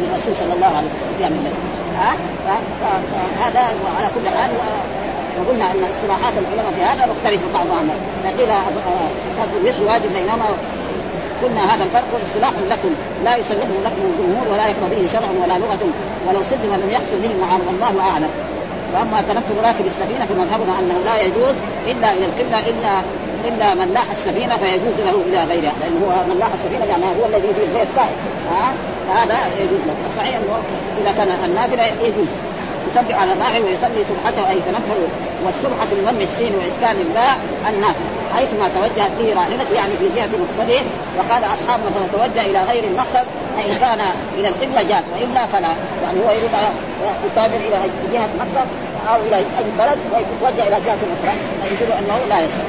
[0.00, 1.54] الرسول صلى الله عليه وسلم قيام الليل.
[1.98, 2.12] ها
[2.80, 3.60] فهذا
[3.98, 4.50] على كل حال
[5.38, 7.76] وقلنا أن اصطلاحات العلماء في هذا مختلفة بعضها.
[7.78, 7.90] عن
[8.24, 8.50] فقيل
[9.60, 10.44] الوتر واجب بينما
[11.42, 12.92] قلنا هذا الفرق اصطلاح لكم.
[13.24, 15.82] لا يسلمه لكم الجمهور ولا يقضى به شرع ولا لغة.
[16.26, 18.30] ولو سلم لم يحصل به معارض الله أعلم.
[18.94, 21.56] وأما تنفذ راكب السفينة فمذهبنا أنه لا يجوز
[21.86, 22.92] إلا إلى القبله إلا
[23.48, 25.72] إلا من لاح السفينة فيجوز له إلى غيرها.
[25.80, 28.16] لأنه هو من لاح السفينة يعني هو الذي يجوز زي السائل.
[28.50, 28.66] ها؟
[29.16, 29.94] هذا يجوز له.
[30.10, 30.58] الصحيح أنه
[31.00, 32.28] إذا كان النافله يجوز.
[32.90, 35.00] يسبح على الراحل ويصلي سبحته أي تنفل
[35.44, 38.04] والسبحه بضم السين وإسكان الباء النافل
[38.36, 40.80] حيثما توجهت به راحلته يعني في جهة مقصده
[41.18, 43.26] وقال اصحابنا فتتوجه إلى غير المقصد
[43.56, 44.00] فان كان
[44.38, 45.72] إلى القبله جاءت وإلا فلا.
[46.02, 46.50] يعني هو يريد
[47.26, 47.78] يسافر إلى
[48.12, 48.66] جهة مكه
[49.10, 51.34] أو إلى أي بلد ويتوجه إلى جهة أخرى.
[51.68, 52.64] فيقول أنه لا يصح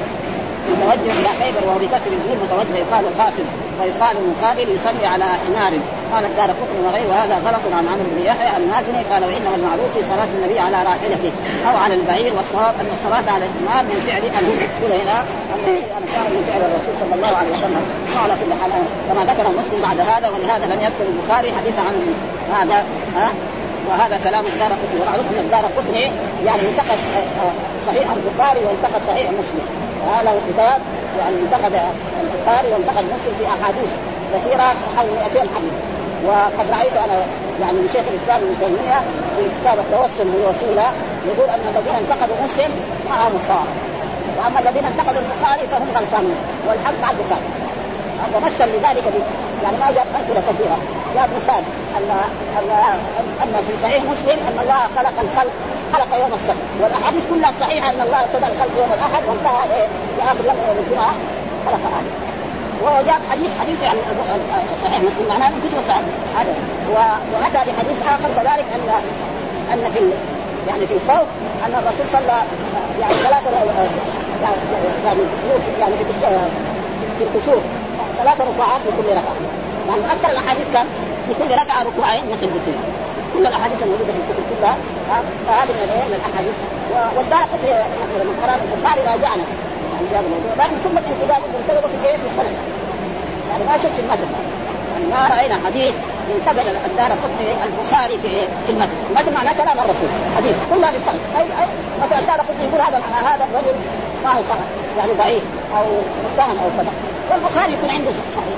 [0.72, 3.44] متوجه إلى خيبر وهو بكسر الجيم متوجه يقال قاسم
[3.82, 5.72] ويقال المقابل يصلي على حمار.
[6.14, 9.02] قال الدار كفر وغيره وهذا غلط عن عمرو بن يحيى المازني.
[9.12, 11.32] قال وانما المعروف في صلاة النبي على راحلته
[11.70, 15.18] أو على البعير والصواب أن الصلاة على الحمار من فعل يقول هنا
[15.98, 17.84] أن كان من فعل الرسول صلى الله عليه وسلم
[18.16, 18.72] وعلى كل حال.
[19.08, 21.96] كما ذكر مسلم بعد هذا ولهذا لم يذكر البخاري حديث عن
[22.56, 22.78] هذا
[23.18, 23.30] ها؟
[23.90, 25.00] وهذا كلام الدار قطني.
[25.02, 26.12] ومعروف أن الدار قطني
[26.46, 27.00] يعني انتقد
[27.88, 29.66] صحيح البخاري وانتقد صحيح مسلم.
[30.28, 30.80] له كتاب
[31.20, 31.74] يعني انتقد
[32.24, 33.92] البخاري وانتقد مسلم في أحاديث
[34.34, 35.74] كثيرة حول 200 حديث.
[36.28, 37.18] وقد رأيت أنا
[37.62, 39.00] يعني من شيخ الإسلام ابن تيمية
[39.36, 40.88] في كتاب التوسل بالوسيله
[41.30, 42.72] يقول أن الذين انتقدوا مسلم
[43.10, 43.70] معهم الصواب
[44.38, 46.36] وأما الذين انتقدوا البخاري فهم غلطانون
[46.68, 47.48] والحق مع البخاري
[48.36, 49.04] ومثل لذلك
[49.64, 50.78] يعني ما جاء أمثلة كثيرة.
[51.16, 51.64] جاء مثال
[51.98, 52.12] ان
[52.60, 52.70] ان
[53.44, 55.52] أن في صحيح مسلم أن الله خلق الخلق
[55.94, 56.66] خلق يوم السبت.
[56.82, 59.88] والأحاديث كلها صحيحة أن الله ابتدأ الخلق يوم الأحد وانتهى
[60.18, 61.14] في آخر يوم يوم الجمعة.
[61.66, 62.35] خلق آدم.
[62.84, 64.00] وهو جاب حديث حديث يعني
[64.84, 65.28] صحيح مسلم.
[65.30, 66.04] معناه من كتب الصحيح
[66.38, 66.54] هذا
[67.34, 68.90] واتى بحديث آخر كذلك ان
[69.74, 70.00] أن في
[70.68, 71.28] يعني في الفوق
[71.66, 72.38] أن الرسول صلى
[73.02, 73.52] يعني ثلاثة
[74.44, 74.60] يعني
[75.06, 75.20] يعني
[75.80, 76.04] يعني في
[77.20, 77.64] في الكسوف
[78.18, 79.36] ثلاث ركوعات في كل ركعة.
[79.88, 80.86] يعني أكثر الأحاديث كان
[81.28, 82.74] في كل ركعة ركوعين ذكر
[83.34, 84.78] كل الأحاديث الموجودة في الكتب كلها.
[85.48, 85.72] فهذه
[86.10, 86.56] من الأحاديث.
[87.18, 89.44] والدار قطري نحن لما قرانا البخاري راجعنا.
[89.96, 92.54] يعني هذا الموضوع لكن ثم الانتقاد انتقدوا في كيف في السنة
[93.50, 94.28] يعني ما شفت في المتن
[94.94, 95.94] يعني ما رأينا حديث
[96.36, 98.30] انتقد الدار قطري البخاري في
[98.66, 100.10] في المتن المتن معناه كلام الرسول.
[100.38, 100.56] حديث.
[100.74, 101.68] كلها في السنة اي اي
[102.04, 102.98] مثلا الدار قطري يقول هذا
[103.30, 103.76] هذا الرجل
[104.24, 104.66] ما هو صحيح
[104.98, 105.44] يعني ضعيف
[105.78, 105.86] أو
[106.26, 106.92] متهم أو كذا.
[107.32, 108.58] والبخاري يكون عنده صحيح.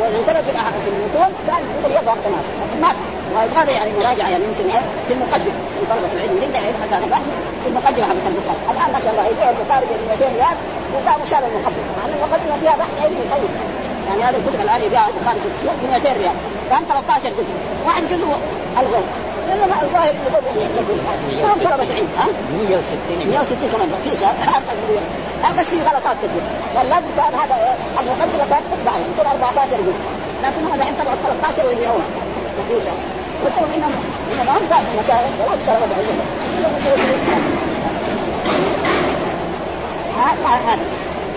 [0.00, 2.44] وانتبه في المتون كان يقول يظهر تمام
[2.82, 2.88] ما
[3.34, 4.64] وهذا يعني مراجعة يعني يمكن
[5.08, 5.54] في المقدمة.
[5.80, 7.26] في طلبة العلم يبدا يبحث عن بحث
[7.62, 8.58] في المقدمة حقت البخاري.
[8.70, 10.56] الآن ما شاء الله يبيع البخاري ب 200 ريال
[10.94, 11.90] وقاموا شالوا المقدمة.
[11.96, 13.50] مع ان المقدمه فيها بحث علمي طيب.
[14.08, 16.36] يعني هذه الكتب الآن يبيع البخاري في السوق ب 200 ريال.
[16.70, 17.54] كان 13 جزء.
[17.86, 18.28] واحد جزء
[18.78, 19.06] الغوا
[19.48, 20.14] لأنه ما الظاهر
[21.42, 22.26] ما طلبة علم ها؟
[22.56, 24.10] 160 160 كمان في
[25.58, 26.42] بس في غلطات كثير
[26.76, 30.02] واللازم كان هذا المقدمه كانت تتبع يصير 14 جزء
[30.42, 32.04] لكن هم الحين طبعوا 13 ويبيعوها
[32.58, 32.92] رخيصه
[33.44, 33.92] والسبب انهم
[34.32, 36.20] انما هم كانوا مشايخ ولا طلبة علم
[40.18, 40.78] هذا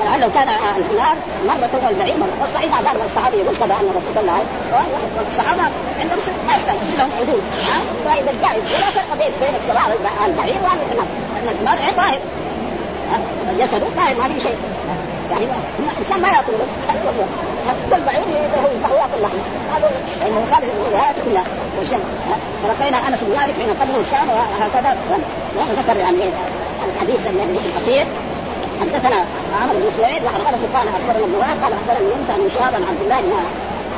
[0.06, 4.34] لعله كان الحمار مرة والبعير مرة والصحيح هذا الصحابي يقول كذا أن الرسول صلى الله
[4.34, 5.64] عليه وسلم والصحابة
[6.00, 7.44] عندهم شيء ما يحتاج لهم حدود
[8.06, 8.64] فاذا جائز
[9.26, 11.08] فرق بين الصلاة البعير والحمار
[11.44, 12.20] ان الحمار ظاهر
[13.60, 14.56] جسده ظاهر ما في شيء.
[15.32, 15.46] يعني
[15.80, 16.54] الإنسان ما يأكل.
[17.92, 18.24] والبعير
[18.92, 19.38] هو يأكل لحم
[19.76, 21.44] هذا لأنه يخالف الروايات كلها.
[21.80, 22.00] والشم
[22.64, 24.98] فلقينا أنس بن مالك حين قدموا الشام وهكذا.
[25.58, 26.32] وذكر يعني
[26.86, 28.08] الحديث الاخير
[28.82, 29.26] حدثنا
[29.62, 33.22] عمرو بن سعيد وحرقنا قال أخبرنا ابن قال أخبرني موسى بن شهاب عن عبد الله
[33.22, 33.32] بن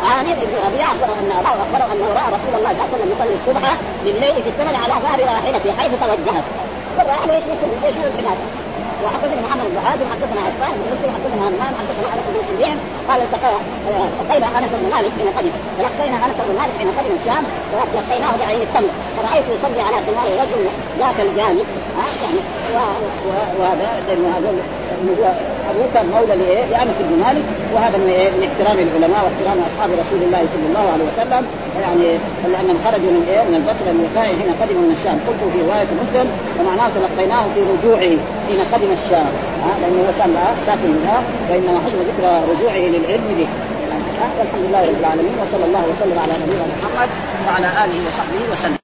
[0.05, 3.35] عامر بن ربيعه اخبره أن اخبره أنه رأى رسول الله صلى الله عليه وسلم يصلي
[3.39, 3.63] الصبح
[4.03, 6.43] بالليل في السمن على ظهر راحلته حيث توجهت.
[6.97, 7.43] والراحله إيش
[7.85, 8.39] إيش العناد
[9.03, 12.77] وحدثني محمد بن هادم حدثنا عفان بن مسلم حدثنا همام حدثنا أنس بن سليم
[13.09, 15.53] قال التقينا أنس بن مالك حين قدم.
[15.79, 18.93] تلقينا أنس بن مالك حين قدم الشام فتلقيناه بعين التمر.
[19.17, 20.61] فرايته يصلي على ثمار رجل
[20.99, 21.65] ذاك الجانب
[23.59, 24.57] وهذا لأنه هذول
[25.69, 26.35] ابوه كان مولى
[26.71, 31.05] لأنس بن مالك وهذا من من احترام العلماء واحترام أصحاب رسول الله صلى الله عليه
[31.11, 31.43] وسلم.
[31.81, 32.07] يعني
[32.53, 35.17] لانهم خرجوا من إيه؟ من البصرة للوفاء حين قدموا من الشام.
[35.27, 36.27] قلت في رواية مسلم
[36.57, 38.13] ومعناه تلقيناه في رجوعه
[38.47, 39.31] حين قدم الشام.
[39.81, 40.33] لأنه هو كان
[40.65, 43.49] ساكن هناك وإنما حسب ذكر رجوعه للعلم به.
[44.39, 47.09] والحمد لله رب العالمين وصلى الله وسلم على نبينا محمد
[47.47, 48.76] وعلى آله وصحبه وسلم.